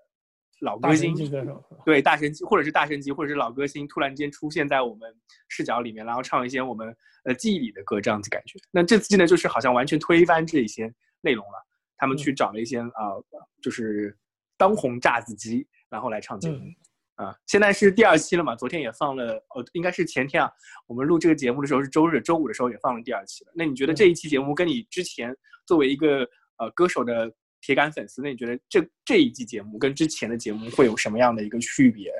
[0.60, 1.14] 老歌星？
[1.84, 5.14] 对大神级，或者是大神级，或者是老歌星突然间出现在我们
[5.48, 6.94] 视角里面，然后唱一些我们
[7.24, 8.58] 呃记忆里的歌，这样子感觉。
[8.70, 13.24] 那这次呢，就是好像完全推翻这一些内容了，他们去找了一些啊、呃
[13.60, 14.16] 就是
[14.56, 16.56] 当红炸子鸡，然后来唱节目。
[16.56, 16.74] 嗯
[17.16, 18.56] 啊，现在是第二期了嘛？
[18.56, 20.50] 昨天也放了，哦，应该是前天啊。
[20.86, 23.52] 我们录这个节目的时候是周日，周五的时候也放了第二期了。
[23.54, 32.12] 那你觉得嗯这一期节目跟你之前作为一个呃歌手的铁杆粉丝，那你觉得这这一季节目跟之前的节目会有什么样的一个区别？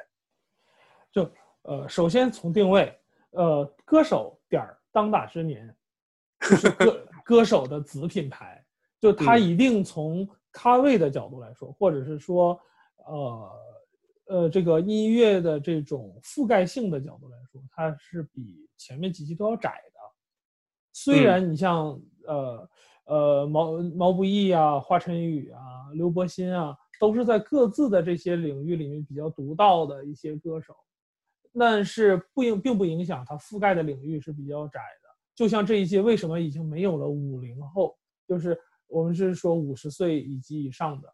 [1.12, 1.30] 就
[1.62, 2.96] 呃，首先从定位，
[3.30, 5.74] 呃，歌手点儿当打之年，
[6.40, 8.64] 就是歌 歌手的子品牌，
[9.00, 12.60] 就他嗯一定从咖位的角度来说，或者是说，
[13.06, 13.50] 呃
[14.26, 20.00] 呃，这个音乐的这种覆盖性的角度来说，它是比前面几期都要窄的。
[20.92, 22.68] 虽嗯然你像呃
[23.10, 25.60] 呃毛毛不易啊、华晨宇啊、
[25.94, 30.72] 刘伯欣啊，都是在各自的这些领域里面比较独到的一些歌手，
[31.58, 35.08] 但是不影并不影响它覆盖的领域是比较窄的。
[35.34, 37.96] 就像这一届为什么已经没有了五零后，
[38.28, 38.56] 就是
[38.86, 41.12] 我们是说五十岁以及以上的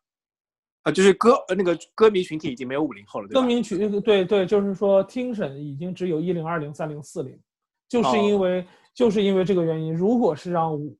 [0.82, 3.40] 啊，就是歌呃那个歌迷群体已经没有五零后了，对吧？
[3.40, 7.40] 歌迷群，对对，就是说听审已经只有一零、二零、三零、四零，
[7.88, 10.94] 就是哦因为、就是因为这个原因，如果是让五，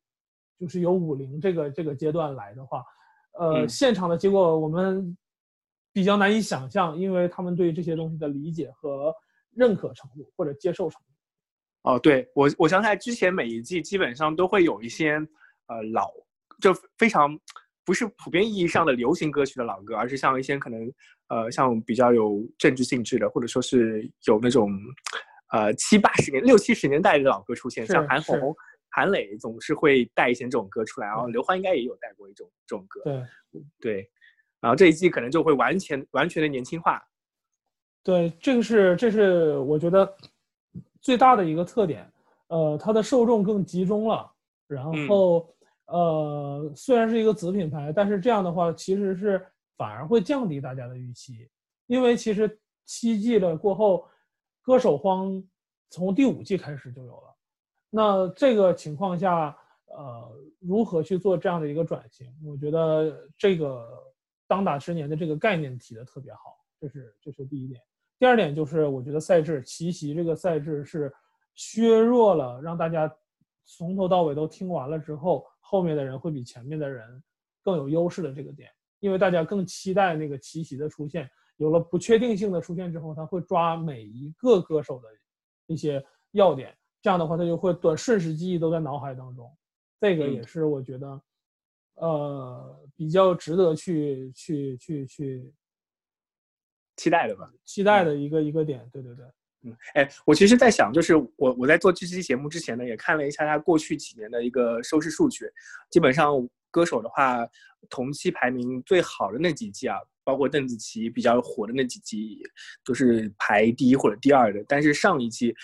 [0.59, 2.83] 就是由五零这个这个阶段来的话，
[3.39, 5.17] 呃，嗯现场的结果我们
[5.93, 9.15] 比较难以想象，因为他们对这些东西的理解和
[9.55, 11.91] 认可程度或者接受程度。
[11.91, 15.13] 哦，对我我想起来之前每一季基本上都会有一些
[15.67, 16.11] 呃老
[16.61, 17.39] 就非常
[17.85, 20.91] 不是普遍意义上的流行歌曲的老歌，而是像一些可能
[21.29, 24.71] 呃像比较有政治性质的，或者说是有那种
[25.53, 28.57] 呃七八十年六七十年代的老歌出现，像韩红。
[28.97, 33.23] 韩磊总是会带一些这种歌出来，然后刘欢应该也有带过一种这种歌，对。
[33.79, 34.11] 对，
[34.59, 37.03] 然后这一季可能就会完全完全的年轻化。
[38.03, 40.17] 对，这个是这是我觉得
[41.03, 42.11] 最大的一个特点，
[42.49, 44.33] 呃，它的受众更集中了，
[44.67, 45.55] 然后
[45.87, 51.49] 呃，虽然是一个子品牌，但是这样的话其实是反而会降低大家的预期，
[51.87, 54.09] 因为其实七季了过后，
[54.63, 55.43] 歌手荒
[55.91, 57.36] 从第五季开始就有了，
[57.91, 59.57] 那这个情况下，
[59.87, 62.27] 呃，如何去做这样的一个转型？
[62.45, 63.87] 我觉得这个
[64.47, 67.81] 当打十年的这个概念提的特别好，这是这是第一点。
[68.19, 71.13] 第二点就是，我觉得赛制奇袭这个赛制是
[71.55, 73.11] 削弱了让大家
[73.65, 77.23] 从头到尾都听完了之后，后面的人会比前面的人
[77.63, 78.71] 更有优势的这个点，
[79.01, 81.29] 因为大家更期待那个奇袭的出现。
[81.59, 85.09] 有了不确定性的出现之后，他会抓每一个歌手的
[85.67, 86.77] 一些要点，
[87.07, 89.49] 这样的话他就会短瞬时记忆都在脑海当中。
[90.01, 91.23] 这个也是我觉得，
[91.95, 95.55] 呃，比较值得去去去去。
[96.97, 99.25] 期待的吧，期待的一个一个点，对对对，
[99.63, 105.49] 嗯，哎，我其实，在想，就是我我在做这期节目之前呢，也看了一下他过去几年的一个收视数据，
[105.89, 106.33] 基本上
[106.73, 107.49] 歌手的话，
[107.89, 112.43] 同期排名最好的那几季啊，包括邓紫棋比较火的那几季，
[112.85, 114.65] 都是排第一或者第二的。
[114.67, 115.55] 但是上一季，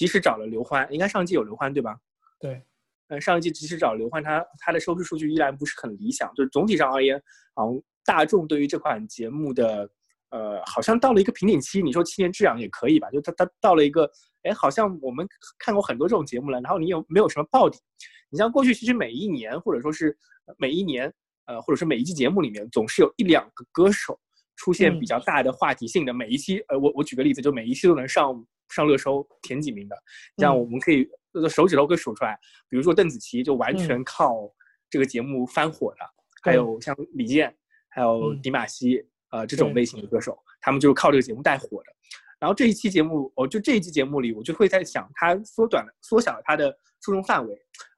[0.00, 1.94] 即使找了刘欢，应该上季有刘欢对吧？
[2.38, 2.62] 对，
[3.08, 7.22] 嗯，上一季及时找刘欢，他他的收视数据依然不是很理想，就是总体上而言，
[7.54, 9.90] 好像大众对于这款节目的。
[10.30, 13.10] 呃，好像到了一个瓶颈期，你说七年之痒也可以吧？
[13.10, 14.08] 就他他到了一个，
[14.44, 15.26] 哎，好像我们
[15.58, 17.82] 看过很多这种节目了，然后你有没有什么爆点？
[18.30, 20.16] 你像过去其实每一年或者说是
[20.56, 21.12] 每一年，
[21.46, 24.16] 呃，或者是每一季节目里面，总是有一两个歌手
[24.54, 26.14] 出现比较大的话题性的。
[26.14, 28.32] 每一期，呃，我我举个例子，就每一期都能上
[28.70, 29.96] 上热搜前几名的，
[30.36, 31.08] 这样我们可以
[31.48, 32.38] 手指头可以数出来。
[32.68, 34.50] 比如说邓紫棋就完全靠
[34.88, 35.98] 这个节目翻火的，
[36.42, 37.54] 还有像李健，
[37.88, 39.06] 还有迪玛希。
[39.32, 41.92] 呃，这种类型的歌手，他们就是靠这个节目带火的。
[42.40, 46.68] 然后这一期节目，哦，就这一期节目里，我就会在想，他缩短了、缩小了他的
[47.00, 47.56] 受众范围。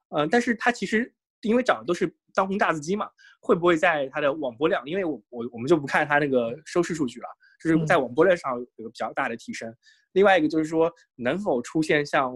[0.09, 1.11] 呃，但是他其实
[1.41, 3.09] 因为找的都是当红大字机嘛，
[3.41, 4.87] 会不会在他的网播量？
[4.87, 7.27] 因为我我我们就不看他那个收视数据了，
[7.59, 9.75] 就是在网播量上有个比较大的提升。
[10.13, 12.33] 另外一个就是说，能否出现像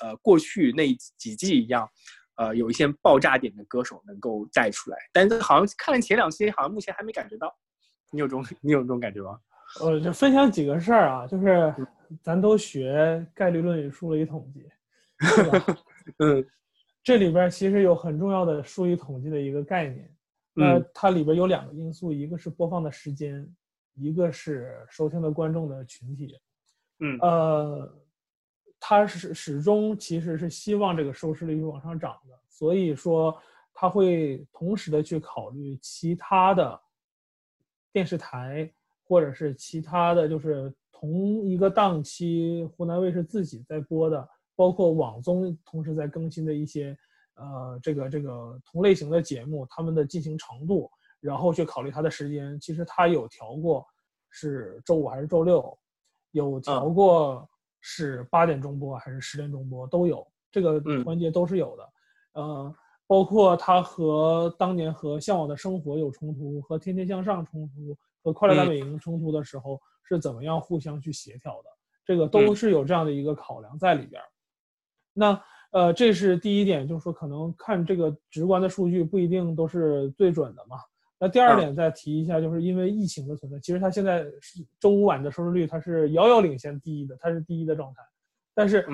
[0.00, 1.88] 呃过去那几季一样，
[2.36, 4.96] 呃，有一些爆炸点的歌手能够带出来？
[5.12, 7.54] 但是好像看了前两期，好像目前还没感觉到。
[8.10, 9.38] 你有这种你有这种感觉吗？
[9.82, 11.74] 呃就分享几个事儿啊，就是
[12.22, 14.66] 咱都学概率论与数理统计，
[15.26, 15.76] 是吧？
[16.20, 16.42] 嗯，
[17.04, 20.10] 这里边其实有很重要的数理统计的一个概念。
[20.54, 23.46] 呃，它里边有两个因素，一个是播放的时间，
[23.94, 26.34] 一个是收听的观众的群体。
[27.00, 27.94] 嗯，呃，
[28.80, 33.36] 他是始终其实是希望这个收视率往上涨的，所以说
[33.72, 36.80] 他会同时的去考虑其他的。
[37.90, 38.70] 电视台
[39.02, 46.96] 或者是其他的就是同一个档期，湖南卫视自己在播的，包括网综同时在更新的一些，
[47.34, 50.88] 呃，这个这个同类型的节目，他们的进行程度，
[51.18, 52.60] 然后去考虑它的时间。
[52.60, 53.84] 其实他有调过，
[54.30, 55.76] 是周五还是周六，
[56.32, 57.48] 有调过
[57.80, 61.88] 是八点钟播还是十点钟播都有，这个环节都是有的，
[62.34, 62.74] 呃。
[63.10, 71.70] 包括它和当年和《向往的生活》有冲突，和《天天向上》冲突，和《快乐大本营》冲突的时候是怎么样互相去协调的？
[72.04, 74.20] 这个都是有这样的一个考量在里边。
[75.14, 80.76] 那呃，这是第一点，就是说可能看这个直观的数据不一定都是最准的嘛。
[81.18, 88.02] 那第二点再提一下，就是因为疫情的存在，其实它现在是周五晚的收视率它是遥遥领先第一的，它是第一的状态。
[88.54, 88.86] 但是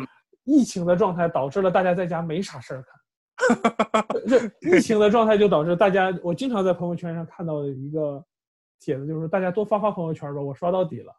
[0.44, 4.04] 疫情的状态导致了大家在家没啥事儿看。
[4.28, 8.24] 这疫情的状态就导致大家，我经常在朋友圈上看到的一个
[8.80, 11.12] 帖子，就是大家多发发朋友圈吧，我刷到底了。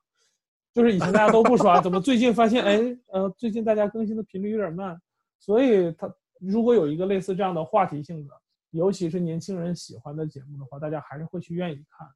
[0.74, 5.00] 就是以前大家都不刷，怎么最近发现，哎，呃，最近大家更新的频率有点慢。
[5.40, 8.34] 所以，它如果有一个类似这样的话题性的，
[8.76, 12.08] 尤其是年轻人喜欢的节目的话，大家还是会去愿意看。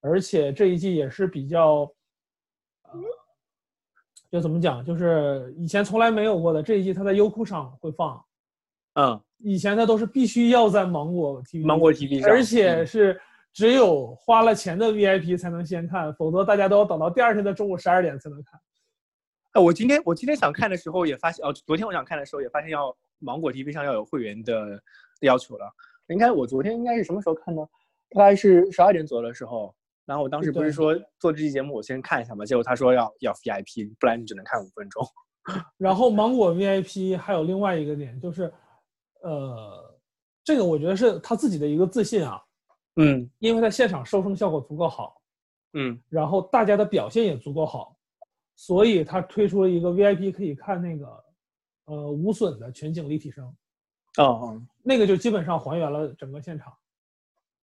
[0.00, 1.90] 而且这一季也是比较，
[2.82, 3.00] 呃，
[4.30, 8.22] 就怎么讲，就是以前从来没有过的，这一季它在优酷上会放。
[8.94, 13.20] 嗯，以前它都是必须要在芒果 TV，芒果 TV 上，而且是
[13.52, 18.60] 只有花了钱的 VIP 才能先看，否则大家都要等到第二天的中午十二点才能看。
[19.52, 24.80] 哎，我今天我今天想看的时候也发现，哦，昨天我想看的时候也发现要芒果 TV 上要有会员的
[25.22, 25.72] 要求了。
[26.08, 27.62] 应该我昨天应该是什么时候看的？
[28.10, 29.74] 大概是十二点左右的时候。
[30.06, 35.02] 然后我当时不是说做这期节目我先看一下嘛，结果他说要要 VIP，不然你只能看五分钟。
[35.78, 38.52] 然后芒果 VIP 还有另外一个点就是。
[39.22, 39.98] 呃，
[40.44, 42.38] 这个我觉得是他自己的一个自信啊，
[42.96, 45.18] 嗯因为他现场收声效果足够好，
[45.72, 47.96] 嗯然后大家的表现也足够好，
[48.54, 51.24] 所以他推出了一个 VIP 可以看那个
[51.86, 53.46] 呃无损的全景立体声，
[54.18, 56.72] 哦哦那个就基本上还原了整个现场。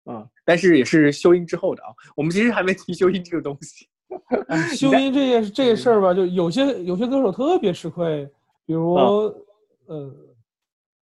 [0.03, 1.89] 啊，但是也是修音之后的啊。
[2.15, 3.87] 我们其实还没提修音这个东西。
[4.49, 8.29] 哎 修音这件这个事儿吧，就有些有些歌手特别吃亏，
[8.65, 8.93] 比如、
[9.85, 10.13] 呃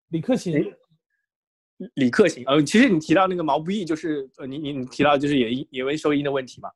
[0.10, 6.70] 李克勤，哎李克勤，呃，其实你提到那个毛不易，就是呃，你你你提到就是也也为收音的问题嘛，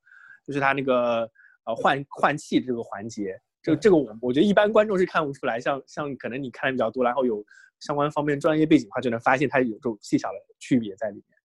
[0.48, 1.30] 就是他那个
[1.66, 7.46] 呃换换气这个环节，这对这个我我觉得一般观众是看不出来，像像可能你看的比较多，然后有
[7.84, 11.40] 相关方面专业背景的话，就能发现它有这种细小的区别在里面。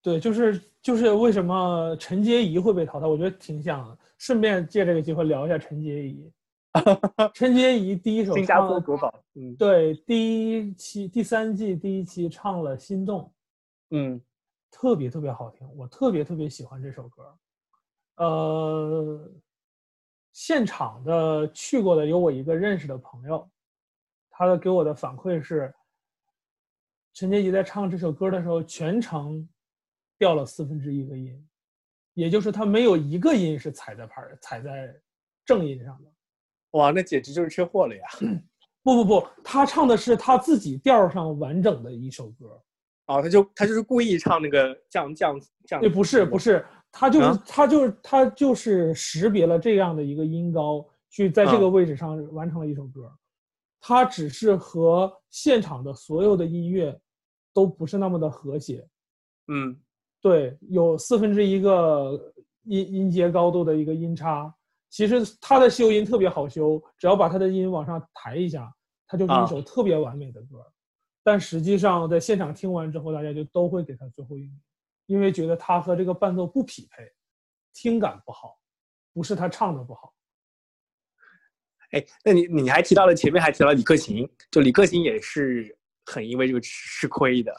[0.00, 6.32] 对，就是就是为什么陈洁仪会被淘汰，我觉得挺想顺便借这个机会聊一下陈洁仪。
[7.34, 13.22] 陈洁仪第一首新加坡国宝，嗯对第一期第三季第一期唱了《心动》，
[13.90, 14.20] 嗯
[14.70, 17.36] 特别特别好听，我特别特别喜欢这首歌。
[18.18, 19.32] 呃，
[20.32, 23.48] 现场的去过的有我一个认识的朋友，
[24.38, 25.74] 他的给我的反馈是，
[27.12, 29.48] 陈洁仪在唱这首歌的时候，全程
[30.16, 31.44] 掉了四分之一个音，
[32.14, 34.94] 也就是他没有一个音是踩在拍儿踩在
[35.44, 36.10] 正音上的。
[36.70, 38.06] 哇，那简直就是缺货了呀！
[38.84, 42.62] 不不不，他唱的是他自己调上完整的一首歌。
[43.06, 45.36] 哦，他就他就是故意唱那个降降
[45.66, 53.12] 降，对，不是不是，他就是、啊他就是他就是识别了这样的一个音高，去在这个啊位置上完成了一首歌。
[53.80, 56.98] 他只是和现场的所有的音乐
[57.52, 58.86] 都不是那么的和谐，
[59.46, 59.78] 嗯
[60.20, 62.32] 对，有四分之一个
[62.64, 64.52] 音音阶高度的一个音差。
[64.90, 68.74] 其实他的修音特别好修，只要把他的音往上抬一下，
[69.06, 70.64] 它就是啊一首特别完美的歌。
[71.22, 74.60] 但实际上在现场听完之后，大家就都会给他最后一名，
[75.06, 77.06] 因为觉得他和这个伴奏不匹配，
[77.74, 78.58] 听感不好，
[79.12, 80.12] 不是他唱的不好。
[81.90, 87.54] 哎，那你你还提到了前面还提到李克勤，就李克勤也是很因为这个吃亏的。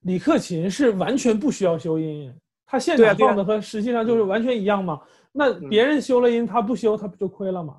[0.00, 2.34] 李克勤是完全不需要修音，
[2.66, 5.00] 他现对啊对啊场放的和实际上就是完全一样嘛。
[5.32, 7.78] 那别人修了音，他不修，他不就亏了吗？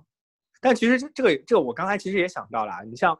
[0.59, 3.15] 但其实这这个这个我刚才其实也想到了啊，你像，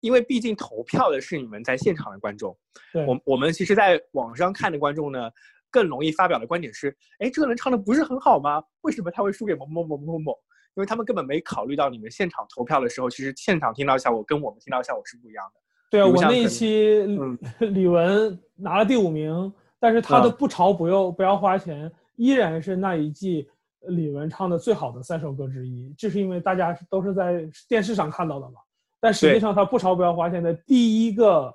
[0.00, 2.56] 因为毕竟投票的是你们在现场的观众，
[2.92, 5.30] 对，我我们其实在网上看的观众呢，
[5.70, 8.62] 更容易发表的观点是，哎，这个人唱的不是很好吗？
[8.82, 10.38] 为什么他会输给某某某某某？
[10.76, 15.60] 因为他们根本没考虑到你们现场投票的时候，其实现场听到的效果跟我们听到的效果是不一样的。
[15.90, 17.00] 对啊，我那一期
[17.60, 23.48] 李玟拿了第五名，但是他的啊不潮不要不要花钱，依然是那一季
[23.82, 25.94] 李玟唱的最好的三首歌之一。
[25.96, 28.60] 这是因为大家都是在电视上看到的嘛，
[28.98, 31.54] 但实际上他不潮不要花钱的第一个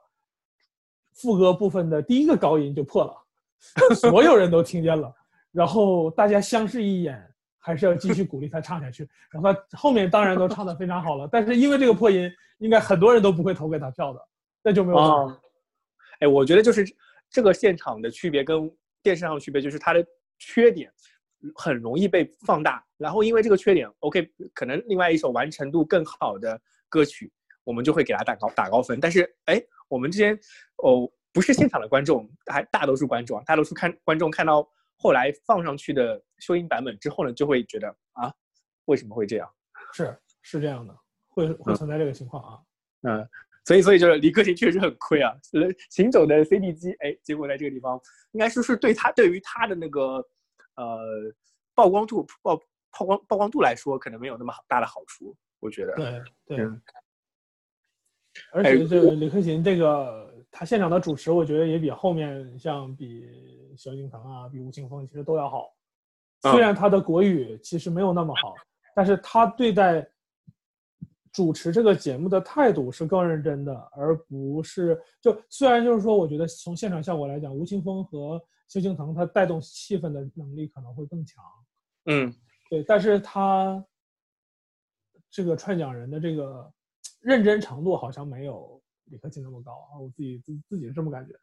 [1.11, 3.13] 副歌部分的第一个高音就破了，
[3.95, 5.13] 所有人都听见了，
[5.51, 7.21] 然后大家相视一眼。
[7.59, 14.19] 还是要继续鼓励他唱下去，然后他后面当然都唱得非常好了，但是因为这个破音，应该很多人都不会投给他票的，
[14.63, 15.13] 那就没有办法。
[15.13, 15.41] 哦，
[16.21, 16.85] 哎，我觉得就是
[17.29, 18.71] 这个现场的区别跟
[19.03, 20.05] 电视上的区别，就是它的
[20.37, 20.91] 缺点
[21.55, 27.31] 很容易被放大，然后因为这个缺点，OK，可能另外一首完成度更好的歌曲，
[27.63, 28.99] 我们就会给他打高打高分。
[28.99, 30.37] 但是，哎，我们之前
[30.77, 34.67] 哦，不是现场的观众，还大多数观众啊，大多数看观众看到
[35.01, 38.31] 后来放上去的修音版本之后呢，就会觉得啊，
[38.85, 39.49] 为什么会这样？
[39.95, 40.93] 是是这样的，
[41.29, 42.59] 会会存在这个情况啊。
[43.03, 43.27] 嗯，
[43.65, 47.99] 所以所以就是李克勤确实很亏啊，呃，行走的 CD 机，哎，结果在这个地方，
[48.33, 50.23] 应该说是对他对于他的那个
[50.75, 51.33] 呃
[51.73, 52.57] 曝光度曝
[52.91, 55.95] 曝光曝光度来说，可能没有那么好大的好处，我觉得。
[55.95, 56.81] 对对，嗯
[58.53, 63.29] 而且这个李克勤这个他现场的主持，我觉得也比后面像比
[63.77, 65.73] 萧敬腾啊、比吴青峰其实都要好。
[66.41, 68.55] 嗯虽然他的国语其实没有那么好，
[68.95, 70.09] 但是他对待
[71.33, 81.43] 主持这个节目的态度是更认真的，而不是就虽然就是说，我觉得从现场效果来讲，吴青峰和萧敬腾他带动气氛的能力可能会更强。
[82.05, 82.33] 嗯，
[82.69, 83.85] 对，但是他
[85.29, 86.71] 这个串讲人的这个
[87.19, 88.78] 认真程度好像没有
[89.09, 91.33] 李克勤那么高啊，我自己自自己是这么感觉。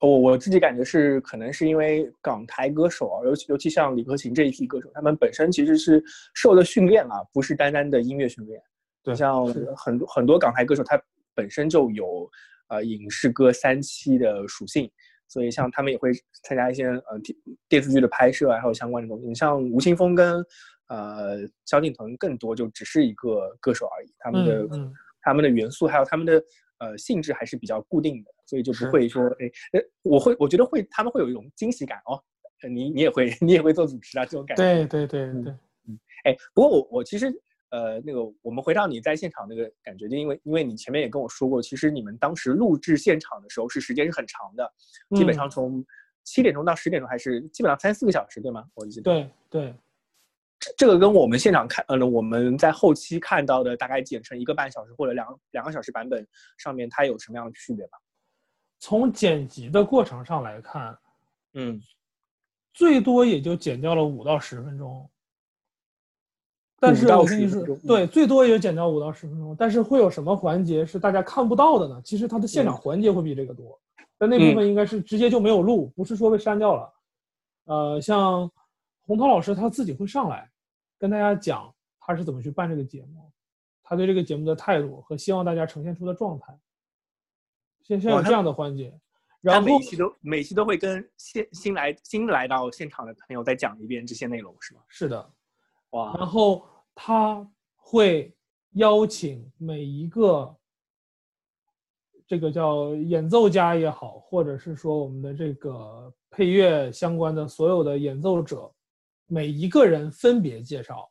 [0.00, 6.02] 我我自己感觉是，可能是因为港台歌手啊，尤其尤其像李克勤这一批歌手，他们本身其实是
[6.34, 8.60] 受了训练啊，不是单单的音乐训练。
[9.02, 11.00] 对像很多很多港台歌手，他
[11.34, 12.28] 本身就有
[12.68, 14.90] 呃影视歌三栖的属性，
[15.28, 16.10] 所以像他们也会
[16.42, 17.38] 参加一些呃电
[17.68, 19.26] 电视剧的拍摄啊，还有相关的东西。
[19.26, 20.44] 你像吴青峰跟
[20.88, 24.92] 呃萧敬腾，更多就只是一个歌手而已，他们的、嗯嗯
[25.22, 26.40] 他们的元素还有他们的
[26.78, 32.20] 呃性质还是比较固定的，所以就不会说哎呃我会我觉得会他们会有一种惊喜感哦，
[32.62, 34.62] 呃你你也会 你也会做主持啊这种感觉。
[34.62, 35.52] 对对对对，
[35.88, 37.26] 嗯哎，不过我我其实
[37.70, 44.72] 呃那个我们回到你在现场那个感觉，就因为因为你前面也跟我说过，其实你们当时录制现场的时候是时间是很长的，
[45.14, 45.84] 基本嗯上从
[46.24, 48.64] 七点钟到十点钟，还是基本上三四个小时，对吗？
[48.74, 49.04] 我记得。
[49.12, 49.74] 对对，
[50.58, 56.26] 这这个跟我们现场看，呃，我们在后期看到的大概剪成一个半小时或者两两个小时版本
[56.58, 57.98] 上面，它有什么样的区别吗？
[58.78, 60.96] 从剪辑的过程上来看，
[61.54, 61.80] 嗯，
[62.74, 65.08] 最多也就剪掉了五到十分钟。
[66.78, 69.56] 但是5到我跟你10分钟，说对，最多也就剪掉五到十分钟。
[69.58, 72.00] 但是会有什么环节是大家看不到的呢？
[72.04, 73.80] 其实它的现场环节会比这个多，
[74.18, 76.92] 但那部分应该是直接就没有录，不是说被删掉了。
[77.64, 78.50] 呃，像
[79.06, 80.50] 洪涛老师他自己会上来
[80.98, 83.32] 跟大家讲他是怎么去办这个节目，
[83.82, 86.58] 他对这个节目的态度和希望大家呈现出的状态。
[87.82, 88.92] 先先哇他有这样的环节，
[89.40, 94.80] 然后每期都每期都会跟现新来新来到现场的朋友再讲一遍这些内容，是吗？
[94.88, 95.32] 是的，
[95.90, 98.36] 哇，然后他会
[98.72, 100.56] 邀请每一个
[102.26, 108.68] 这个叫演奏家也好，或者是说我们的这个配乐相关的所有的演奏者，
[109.26, 111.10] 每一个人分别介绍，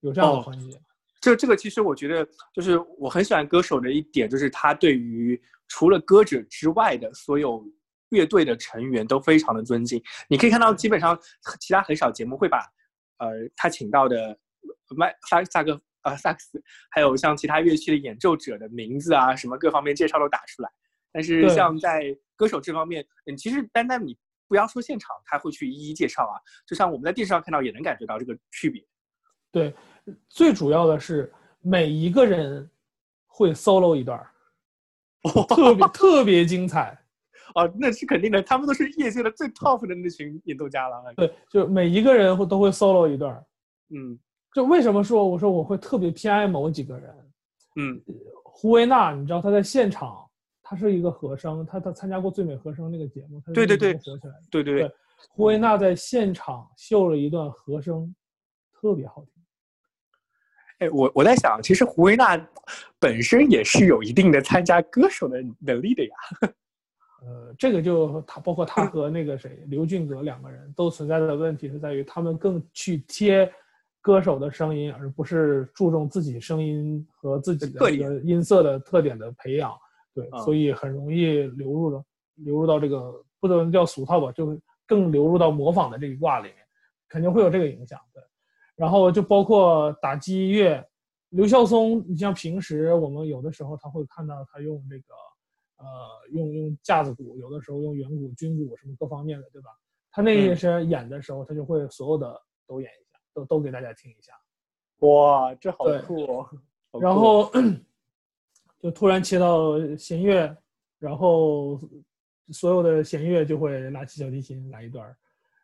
[0.00, 0.80] 有这样的哦环节。
[1.20, 7.64] 这这个其实我觉得就是我很喜欢歌手的一点，就是他对于除了歌者之外的所有
[8.10, 10.02] 乐队的成员都非常的尊敬。
[10.28, 11.18] 你可以看到，基本上
[11.60, 12.58] 其他很少节目会把
[13.18, 14.38] 呃他请到的
[14.94, 20.70] 麦萨萨克呃萨克斯，还有像其他乐器的演奏者的名字啊，什么各方面介绍都打出来。
[21.10, 24.14] 但是像在歌手这方面，嗯，其实单单你
[24.54, 28.80] 不要说现场，他会去一一介绍啊，就像我们在电视上看到也能感觉到这个区别。
[29.50, 29.74] 对，
[30.28, 32.70] 最主要的是每一个人
[33.26, 34.30] 会 solo 一段儿，
[35.50, 36.96] 特别特别精彩。
[37.56, 41.02] 哦，那是肯定的，他们都是业界的最 top 的那群演奏家了。
[41.16, 43.44] 对，就每一个人会都会 solo 一段。
[43.90, 44.16] 嗯
[44.52, 47.12] 就为什么说我说我会特别偏爱某几个人？
[47.74, 48.00] 嗯，
[48.44, 50.23] 胡维娜，你知道他在现场，
[50.66, 54.42] 他是一个和声，他他参加过最美和声那个节目，他是对对对火起来的。
[54.50, 54.90] 对对对，
[55.28, 58.12] 胡维娜在现场秀了一段和声，
[58.72, 59.34] 特别好听。
[60.78, 62.34] 哎，我我在想，其实胡维娜
[62.98, 66.14] 本身也是有一定的参加歌手的能力的呀。
[67.26, 73.50] 呃，这个就他包括他和那个谁刘俊泽两个人都存在的问题是在于他们更去贴
[74.00, 79.74] 歌手的声音，而不是注重自己声音和自己的个音色的特点的培养。
[80.14, 82.04] 对，嗯所以很容易流入了
[82.36, 86.56] 流入到这个不能叫俗套吧，就更流入到模仿的这一卦里面，
[87.08, 88.00] 肯定会有这个影响。
[88.12, 88.22] 对，
[88.76, 90.82] 然后就包括打击乐，
[91.30, 95.04] 刘孝松，你像平时我们有的时候他会看到他用这个。
[95.76, 95.86] 呃，
[96.30, 99.68] 用用架子鼓，有的时候用圆鼓、军鼓什么各方面的，对吧？
[100.10, 104.32] 他那些是演的时候，他就会所有的都演一下，都都给大家听一下。
[105.00, 106.42] 哇，这好酷哦！
[106.90, 107.50] 好酷然后
[108.84, 110.54] 就突然切到弦乐，
[110.98, 111.80] 然后
[112.52, 115.16] 所有的弦乐就会拉起小提琴来一段儿，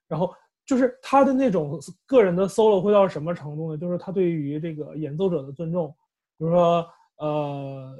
[0.09, 3.77] 然后就是他的那种个人的 solo 会到什么程度呢？
[3.77, 5.95] 就是他对于这个演奏者的尊重，
[6.39, 7.95] 比如说呃，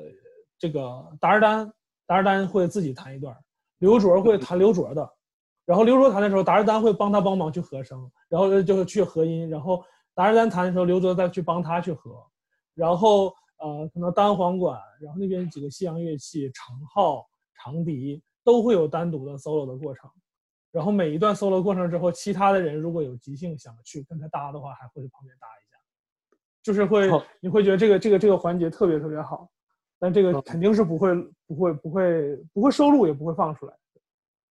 [0.59, 1.71] 这个达尔丹。
[2.07, 3.33] 达尔丹会自己弹一段，
[3.79, 5.09] 刘卓会弹刘卓的，
[5.65, 12.21] 然后刘卓弹的时候，达尔丹会帮他帮忙去和声，然后就去合音，然后达尔丹弹的时候，刘卓再去帮他去和，
[12.75, 20.11] 然后呃，可能单簧管，然后那边几个西洋乐器，长号、长笛都会有单独的 solo 的过程，
[20.73, 29.49] 然后每一段 solo 过程之后，其他的人如果有即兴想去跟他搭的话，还会去旁边搭一下，就是会哦你会觉得这个这个这个环节特别特别好。
[30.03, 31.15] 但这个肯定是不会、
[31.47, 33.75] 不会、不会、不会收录，也不会放出来。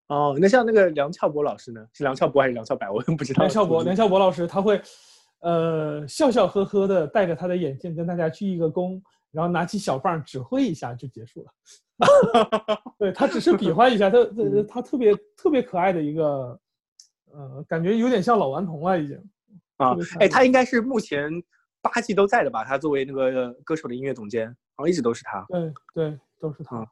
[0.10, 1.84] 哦，那像那个梁翘柏老师呢？
[1.92, 2.88] 是梁翘柏还是梁翘柏？
[2.92, 3.44] 我也不知道。
[3.44, 4.80] 梁翘柏，梁翘柏老师他会，
[5.42, 11.52] 呃，笑笑呵呵的戴着他的眼镜跟大家鞠一个躬，然后拿起小棒指挥一下就结束了。
[12.98, 16.60] 对他只是比划一下，他 他他特别特别可爱的一个，
[17.32, 19.18] 呃，感觉有点像老顽童了已经。
[19.78, 21.32] 啊哎，他应该是目前
[21.82, 22.66] 八季都在的吧？
[22.66, 25.46] 他作为那个歌手的音乐总监，好像一直都是他。
[25.48, 26.86] 对对，都是他。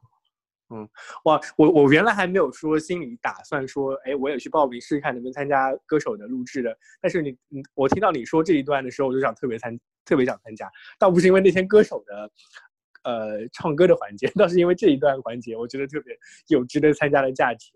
[1.24, 6.76] 哇，我我原来还没有说心里打算说，哎，我也去报名试试看能不能参加歌手的录制的。
[7.00, 10.70] 但是你，你我听到你说这一段的时候，我就想特别参，特别想参加。
[10.98, 12.30] 倒不是因为那天歌手的，
[13.04, 16.14] 呃，唱歌的环节，倒是因为这一段环节，我觉得特别
[16.48, 17.70] 有值得参加的价值。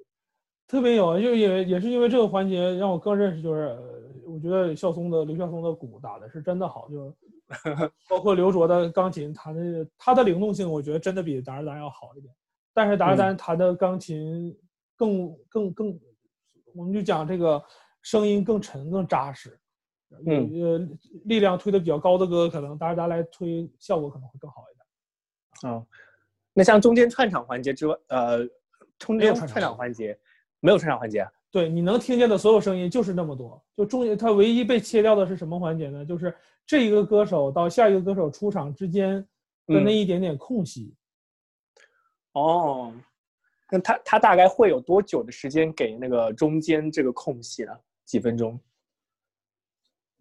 [0.68, 7.14] 特别有，就也也是因为这个环节让我更认识，就是呃我觉得孝松的刘孝松的鼓打的是真的好，就
[8.08, 12.32] 包括刘卓的钢琴弹的，他的灵动性，我觉得真的比达尔达要好一点。
[12.74, 14.56] 但是达尔丹弹的钢琴
[14.96, 16.00] 更更更，
[16.74, 17.62] 我们就讲这个
[18.02, 19.58] 声音更沉更扎实。
[20.26, 20.78] 嗯，呃，
[21.24, 25.72] 力量推的比较高的歌，可能达尔丹来推效果可能会更好一点。
[25.72, 25.86] 哦，
[26.52, 28.46] 那像中间串场环节之外，呃，
[28.98, 30.18] 中间串场环节
[30.60, 31.26] 没有串场环节。
[31.50, 33.62] 对，你能听见的所有声音就是那么多。
[33.76, 36.04] 就中间，它唯一被切掉的是什么环节呢？
[36.04, 36.34] 就是
[36.66, 39.16] 这一个歌手到下一个歌手出场之间
[39.66, 40.94] 的那一点点空隙。
[42.32, 42.92] 哦，
[43.70, 47.72] 那他他大概会有多久的时间给那个中间这个空隙呢？
[48.04, 48.58] 几分钟？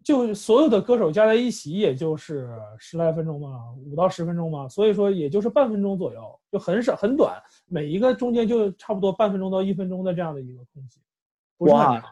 [0.04, 3.48] 就所有的歌手加在一起，也就是十来分钟吧，
[3.86, 11.00] 五到十分钟吧，所以说也就是半分钟左右，就很少很短，每一个中间就差不多半分钟到一分钟的这样的一个空隙。
[11.58, 12.02] 哇，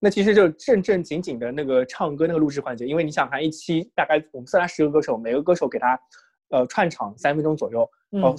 [0.00, 5.98] 那其实就正正经经的那个唱歌那个录制环节，因为你想看一期大概我们算他十个歌手，每个歌手给他。
[6.50, 7.80] 呃，串场三分钟左右，
[8.22, 8.34] 哦，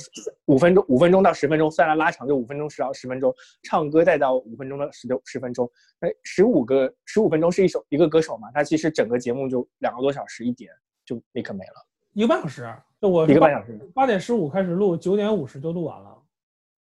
[0.46, 3.34] 五分钟，五分钟到十分钟，算来拉长就五分钟十到十分钟，
[3.64, 8.50] 唱歌再到五分钟到十六十分钟，那十五个十五分钟是一首一个歌手嘛？
[8.54, 10.72] 他其实整个节目就两个多小时一点
[11.06, 16.18] 就立刻没了，一个半小时，就我一个半小时，八点十五开始录，九点五十就录完了，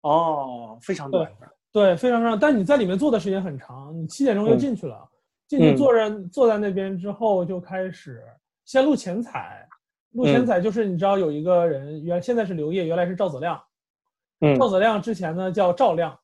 [0.03, 1.29] 哦，非常短，
[1.73, 5.09] 对，非常非常，但你在里面坐的时间很长，你七点钟就进去了，
[5.49, 8.23] 进去坐着坐在那边之后就开始
[8.65, 9.69] 先录前彩。
[10.17, 13.63] 录前彩就是你知道有一个人原现在是刘烨，原来是赵子亮。
[14.41, 16.19] 嗯，赵子亮之前呢叫赵亮，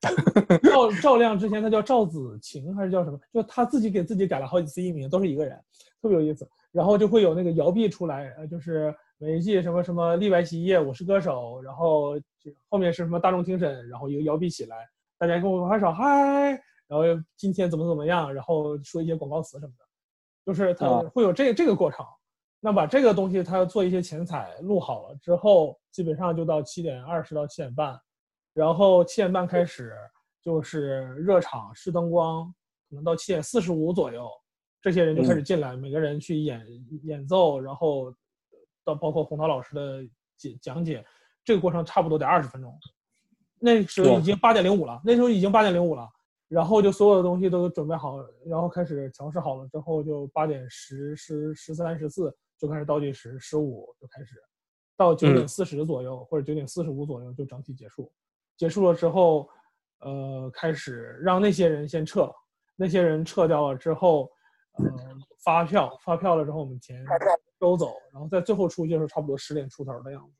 [0.62, 3.18] 赵赵亮之前他叫赵子晴还是叫什么？
[3.32, 5.58] 就他自己给自己改了好几次艺名，都是一个人，
[6.00, 6.48] 特别有意思。
[6.72, 12.18] 然后就会有那个摇臂出来，呃，就是每一季什么什么立白洗衣液，我是歌手，然后
[12.68, 14.76] 后面是什么大众听审，然后一个摇臂起来，
[15.16, 16.50] 大家跟我拍手嗨，
[16.86, 17.02] 然后
[17.34, 19.84] 今天怎么怎么样，然后说一些广告词什么的，
[20.44, 22.04] 就是他会有这这个过程。
[22.60, 27.96] 那把这个东西，他要做一些前彩录好了之后，基本上就到七点二十到七点半，
[28.54, 29.94] 然后七点半开始
[30.42, 32.52] 就是热场试灯光，
[32.88, 34.28] 可能到七点四十五左右，
[34.80, 36.66] 这些人就开始进来，每个人去演
[37.04, 38.12] 演奏，然后
[38.84, 40.02] 到包括洪涛老师的
[40.36, 41.04] 讲讲解，
[41.44, 42.76] 这个过程差不多得二十分钟。
[43.58, 46.08] 那时候已经八点零五了，那时候已经八点零五了，
[46.48, 52.34] 然后就所有的东西都准备好，然后开始调试好了之后，就八点十十十三十四。
[52.58, 54.42] 就开始倒计时，十五就开始，
[54.96, 58.12] 到九点四十左右或者九点四十五左右就整体结束。
[58.56, 59.48] 结束了之后，
[59.98, 62.32] 呃，开始让那些人先撤，
[62.74, 64.30] 那些人撤掉了之后，
[64.78, 64.84] 呃，
[65.44, 67.04] 发票发票了之后，我们钱
[67.60, 70.34] 收走，然后在最后出去的时候，差不多十点出头的样子。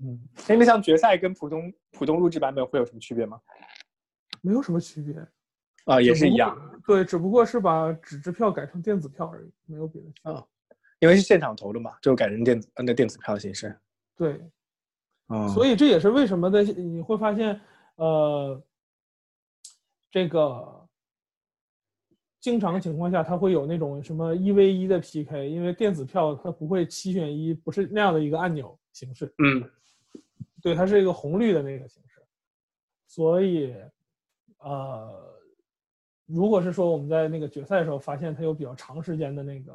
[0.00, 3.40] 嗯，哎，那像决赛跟普通普通录制版本会有什么区别吗？
[4.40, 5.14] 没有什么区别。
[5.84, 6.56] 啊，也是一样，
[6.86, 10.32] 对，只不过是把纸质票改成电子票而已，没有别的。
[10.32, 10.44] 啊，
[10.98, 13.78] 因为是现场投的嘛，就改成电子那电子票的形式。
[14.16, 14.40] 对，
[15.26, 17.60] 啊，所以这也是为什么的，你会发现，
[17.96, 18.62] 呃，
[20.10, 20.88] 这个
[22.40, 29.34] 经常情况下，它会有那种什么一 v 一的 PK，因为电子票它不会七选一，不是那样的一个按钮形式。
[29.36, 29.70] 嗯，
[30.62, 32.22] 对，它是一个红绿的那个形式，
[33.06, 33.74] 所以。
[34.58, 35.33] 呃，
[36.26, 39.72] 如果是说我们在那个决赛的时候发现它有比较长时间的那个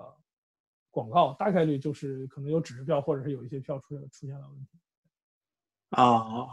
[0.90, 4.80] 广告，大概率就是可能有纸质票，或者是有一些票出现出现了问题。
[5.92, 6.48] 啊，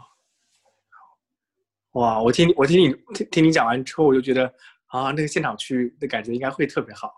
[1.93, 2.21] 哇！
[2.21, 4.45] 我听你我听你听听你讲完之后，我就觉得
[4.87, 7.11] 啊，那个现场去的感觉应该会特别好。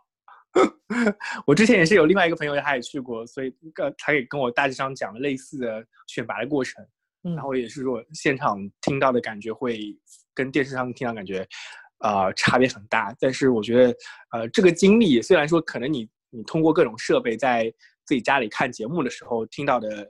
[1.46, 6.86] 我之前也是有另外一个朋友，他也去过，所以个他也跟我大致上讲了类似的选拔的过程。
[7.22, 10.00] 然后也是说现场听到的感觉会。
[10.36, 11.46] 跟电视上听到感觉，
[12.00, 13.16] 呃，差别很大。
[13.20, 13.95] 但是我觉得，
[14.32, 17.74] 呃，这个经历虽然说可能你你通过各种设备在
[18.06, 20.10] 自己家里看节目的时候听到的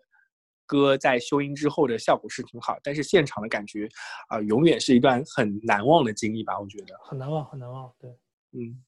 [0.66, 3.88] 歌，在修音之后的效果是挺好，但是现场的感觉，
[4.28, 6.60] 啊，永远是一段很难忘的经历吧？
[6.60, 7.92] 我觉得很难忘，很难忘。
[8.00, 8.10] 对，
[8.54, 8.84] 嗯。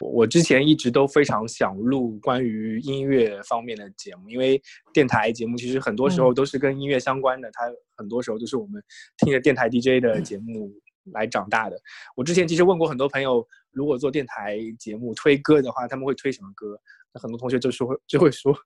[0.00, 4.58] 我之前一直都非常想录关于音乐方面的节目，因为
[4.90, 8.82] 电台节目其实很多时候都是跟音乐相关的，它很多时候都是我们
[9.18, 10.72] 听着电台 DJ 的节目
[11.12, 11.80] 来长大的。
[12.16, 16.78] 我之前其实问过很多朋友，如果做电台节目推歌的话，他们会推什么歌？
[17.12, 18.56] 那很多同学就说就会说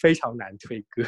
[0.00, 1.02] 非常难推歌。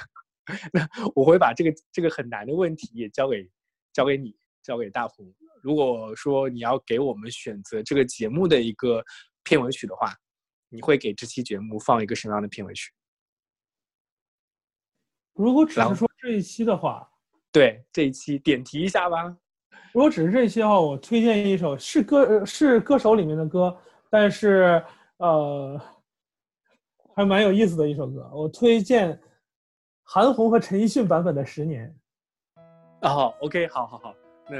[0.73, 3.51] 那我会把这个这个很难的问题也交给
[3.93, 5.27] 交给你，交给大鹏。
[5.63, 9.05] 如果说你要给我们选择这个节目的一个。
[9.49, 10.13] 片尾曲的话，
[10.71, 12.91] 你会给这期节目放一个什么样的片尾曲？
[15.35, 17.09] 如果只是说这一期的话，
[17.53, 19.37] 对这一期点题一下吧。
[19.97, 23.75] 如果只是这些的话，我推荐一首是歌是歌手里面的歌，
[24.11, 24.85] 但是
[25.17, 25.81] 呃，
[27.15, 28.31] 还蛮有意思的一首歌。
[28.35, 29.19] 我推荐
[30.03, 31.91] 韩红和陈奕迅版本的《十年》。
[33.09, 34.15] 哦，OK，好好好，
[34.51, 34.59] 那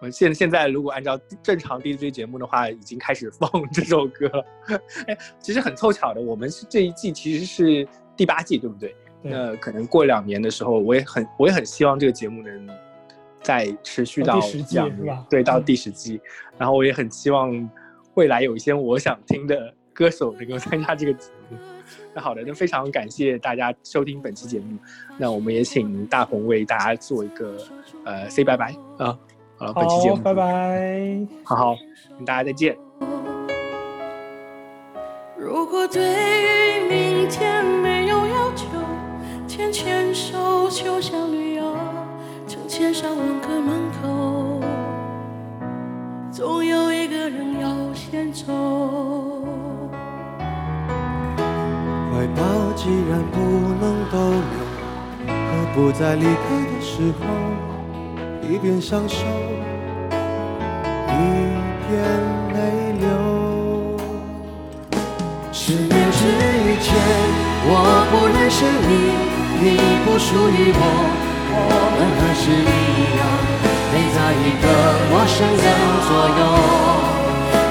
[0.00, 4.44] 我现现在如果按照正常 DJ 节目的话，已经开始放这首歌了。
[5.08, 8.94] 哎，其实很凑巧的，我们是这一季其实是第八季，对不对？
[9.22, 12.68] 那可能过两年的时候，我也很我也很希望这个节目能
[13.42, 15.26] 再持续到第十季是吧？
[15.28, 16.20] 对，到第十季。
[16.58, 17.70] 然后我也很希望
[18.14, 21.56] 未来有一些我想听的歌手能够参加这个节目。
[22.14, 24.78] 那好的，那非常感谢大家收听本期节目。
[25.18, 27.56] 那我们也请大鹏为大家做一个
[28.04, 29.18] 呃 say 拜拜啊。
[29.56, 31.76] 好了，本期节目拜拜，好好，
[32.26, 32.76] 大家再见。
[35.38, 38.66] 如果对于明天没有要求，
[39.48, 41.76] 牵牵手就像旅游，
[42.74, 44.58] 千上万个门口，
[46.30, 48.46] 总有一个人要先走。
[52.10, 53.36] 怀抱既然不
[53.78, 54.16] 能逗
[54.48, 54.56] 留，
[55.28, 56.30] 何不在离开
[56.64, 57.26] 的时候，
[58.48, 59.26] 一边享受，
[61.08, 61.12] 一
[61.90, 61.92] 边
[62.54, 62.56] 泪
[63.00, 63.06] 流。
[65.52, 66.24] 十年之
[66.80, 66.88] 前，
[67.68, 67.68] 我
[68.10, 68.90] 不认识你，
[69.60, 70.80] 你不属于我，
[72.34, 72.54] 是一
[73.18, 73.22] 样，
[73.92, 74.64] 陪在一个
[75.10, 75.64] 陌生人
[76.08, 76.40] 左右。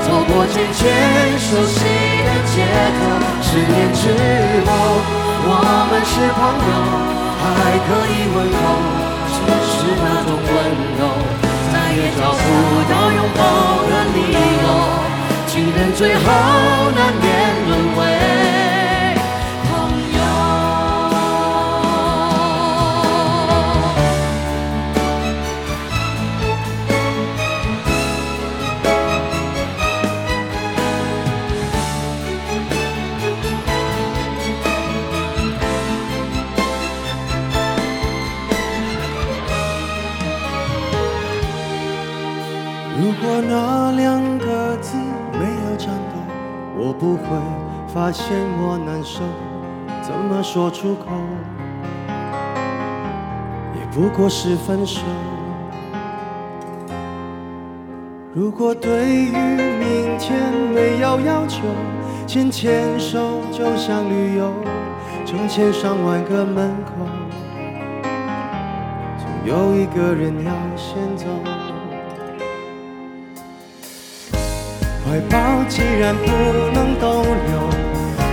[0.05, 0.81] 走过渐渐
[1.39, 1.79] 熟悉
[2.23, 2.55] 的街
[2.97, 2.99] 头，
[3.41, 4.01] 十年之
[4.65, 4.69] 后，
[5.43, 5.49] 我
[5.89, 6.73] 们是朋友，
[7.41, 7.45] 还
[7.87, 8.63] 可以问候，
[9.31, 9.35] 只
[9.67, 10.49] 是那种温
[10.99, 11.01] 柔，
[11.71, 12.39] 再也找不
[12.91, 13.39] 到拥抱
[13.89, 14.17] 的理
[14.63, 14.67] 由，
[15.47, 16.23] 情人最后
[16.95, 17.25] 难免
[48.11, 48.27] 发现
[48.59, 49.21] 我难受，
[50.01, 51.05] 怎么说出口，
[53.73, 54.99] 也不过是分手。
[58.33, 60.37] 如果对于明天
[60.73, 61.61] 没有要求，
[62.27, 64.51] 牵牵手就像旅游，
[65.25, 66.91] 成千上万个门口，
[69.17, 71.27] 总有一个人要先走。
[75.05, 76.27] 怀抱既然不
[76.73, 77.70] 能逗留，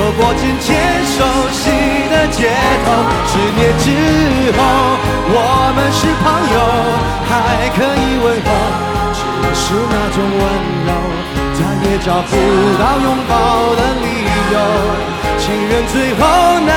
[0.00, 0.72] 走过渐渐
[1.04, 1.20] 熟
[1.52, 1.68] 悉
[2.08, 2.48] 的街
[2.86, 2.88] 头，
[3.28, 3.84] 十年之
[4.56, 4.58] 后，
[5.28, 5.36] 我
[5.76, 6.24] 们是朋
[6.56, 6.58] 友，
[7.28, 8.48] 还可以问候，
[9.12, 9.20] 只
[9.52, 10.42] 是那种温
[10.88, 10.90] 柔，
[11.52, 12.32] 再也找不
[12.80, 13.30] 到拥抱
[13.76, 14.08] 的理
[14.54, 14.56] 由，
[15.36, 16.24] 情人最后
[16.64, 16.72] 难